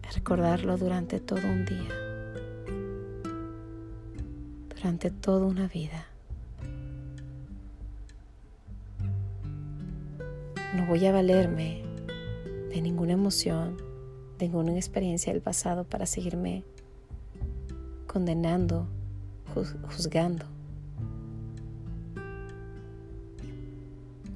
a 0.07 0.11
recordarlo 0.11 0.77
durante 0.77 1.21
todo 1.21 1.41
un 1.41 1.65
día, 1.65 1.89
durante 4.77 5.11
toda 5.11 5.47
una 5.47 5.69
vida. 5.69 6.07
No 10.77 10.87
voy 10.87 11.07
a 11.07 11.13
valerme 11.13 11.83
de 12.69 12.83
ninguna 12.83 13.15
emoción 13.15 13.90
tengo 14.41 14.61
una 14.61 14.75
experiencia 14.75 15.35
del 15.35 15.43
pasado 15.43 15.85
para 15.85 16.07
seguirme 16.07 16.65
condenando, 18.07 18.87
juzgando. 19.55 20.47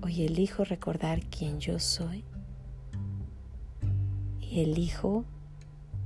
Hoy 0.03 0.27
elijo 0.27 0.62
recordar 0.64 1.23
quién 1.31 1.59
yo 1.59 1.79
soy 1.79 2.23
y 4.43 4.61
elijo 4.61 5.25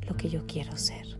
lo 0.08 0.16
que 0.16 0.30
yo 0.30 0.46
quiero 0.46 0.76
ser. 0.76 1.18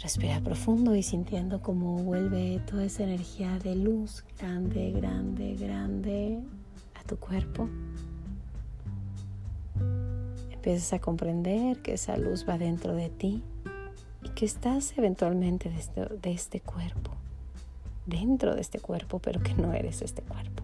Respira 0.00 0.40
profundo 0.40 0.94
y 0.94 1.02
sintiendo 1.02 1.60
cómo 1.60 1.96
vuelve 2.04 2.60
toda 2.70 2.84
esa 2.84 3.02
energía 3.02 3.58
de 3.58 3.74
luz 3.74 4.24
grande, 4.38 4.92
grande, 4.92 5.56
grande 5.56 6.40
tu 7.08 7.16
cuerpo. 7.16 7.68
Empiezas 10.52 10.92
a 10.92 11.00
comprender 11.00 11.82
que 11.82 11.94
esa 11.94 12.16
luz 12.16 12.46
va 12.48 12.56
dentro 12.56 12.94
de 12.94 13.08
ti 13.08 13.42
y 14.22 14.28
que 14.30 14.44
estás 14.44 14.96
eventualmente 14.96 15.68
de 15.68 15.78
este, 15.78 16.06
de 16.06 16.30
este 16.30 16.60
cuerpo, 16.60 17.10
dentro 18.06 18.54
de 18.54 18.60
este 18.60 18.78
cuerpo, 18.78 19.18
pero 19.18 19.42
que 19.42 19.54
no 19.54 19.72
eres 19.72 20.02
este 20.02 20.22
cuerpo. 20.22 20.62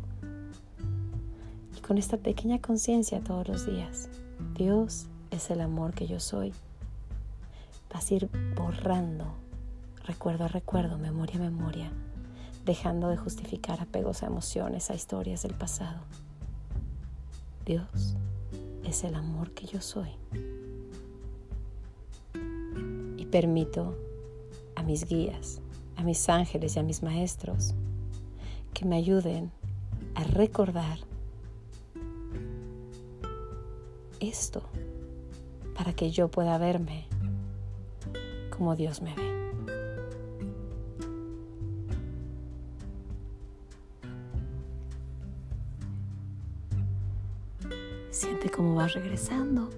Y 1.76 1.80
con 1.80 1.98
esta 1.98 2.18
pequeña 2.18 2.60
conciencia 2.60 3.18
todos 3.20 3.48
los 3.48 3.66
días, 3.66 4.08
Dios 4.56 5.06
es 5.32 5.50
el 5.50 5.60
amor 5.60 5.94
que 5.94 6.06
yo 6.06 6.20
soy. 6.20 6.52
Vas 7.92 8.10
a 8.10 8.14
ir 8.14 8.28
borrando 8.54 9.44
recuerdo 10.06 10.44
a 10.44 10.48
recuerdo, 10.48 10.98
memoria 10.98 11.36
a 11.36 11.50
memoria, 11.50 11.90
dejando 12.64 13.08
de 13.08 13.16
justificar 13.16 13.80
apegos 13.80 14.22
a 14.22 14.26
emociones, 14.26 14.90
a 14.90 14.94
historias 14.94 15.42
del 15.42 15.54
pasado. 15.54 16.00
Dios 17.64 18.16
es 18.84 19.04
el 19.04 19.14
amor 19.14 19.52
que 19.52 19.66
yo 19.66 19.80
soy. 19.80 20.10
Y 23.16 23.26
permito 23.26 23.96
a 24.74 24.82
mis 24.82 25.06
guías, 25.06 25.60
a 25.96 26.02
mis 26.02 26.28
ángeles 26.28 26.76
y 26.76 26.80
a 26.80 26.82
mis 26.82 27.02
maestros 27.02 27.74
que 28.74 28.84
me 28.84 28.96
ayuden 28.96 29.50
a 30.14 30.24
recordar 30.24 30.98
esto 34.20 34.62
para 35.76 35.92
que 35.92 36.10
yo 36.10 36.28
pueda 36.30 36.58
verme 36.58 37.06
como 38.50 38.76
Dios 38.76 39.02
me 39.02 39.14
ve. 39.14 39.33
Cómo 48.54 48.76
vas 48.76 48.94
regresando. 48.94 49.70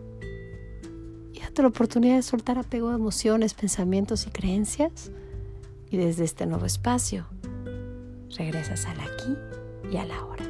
Y 1.32 1.40
date 1.40 1.62
la 1.62 1.68
oportunidad 1.68 2.16
de 2.16 2.22
soltar 2.22 2.58
apego 2.58 2.90
a 2.90 2.94
emociones, 2.94 3.54
pensamientos 3.54 4.26
y 4.26 4.30
creencias. 4.30 5.10
Y 5.90 5.96
desde 5.96 6.24
este 6.24 6.46
nuevo 6.46 6.66
espacio, 6.66 7.26
regresas 8.36 8.86
al 8.86 9.00
aquí 9.00 9.36
y 9.90 9.96
a 9.96 10.04
la 10.04 10.24
hora. 10.24 10.45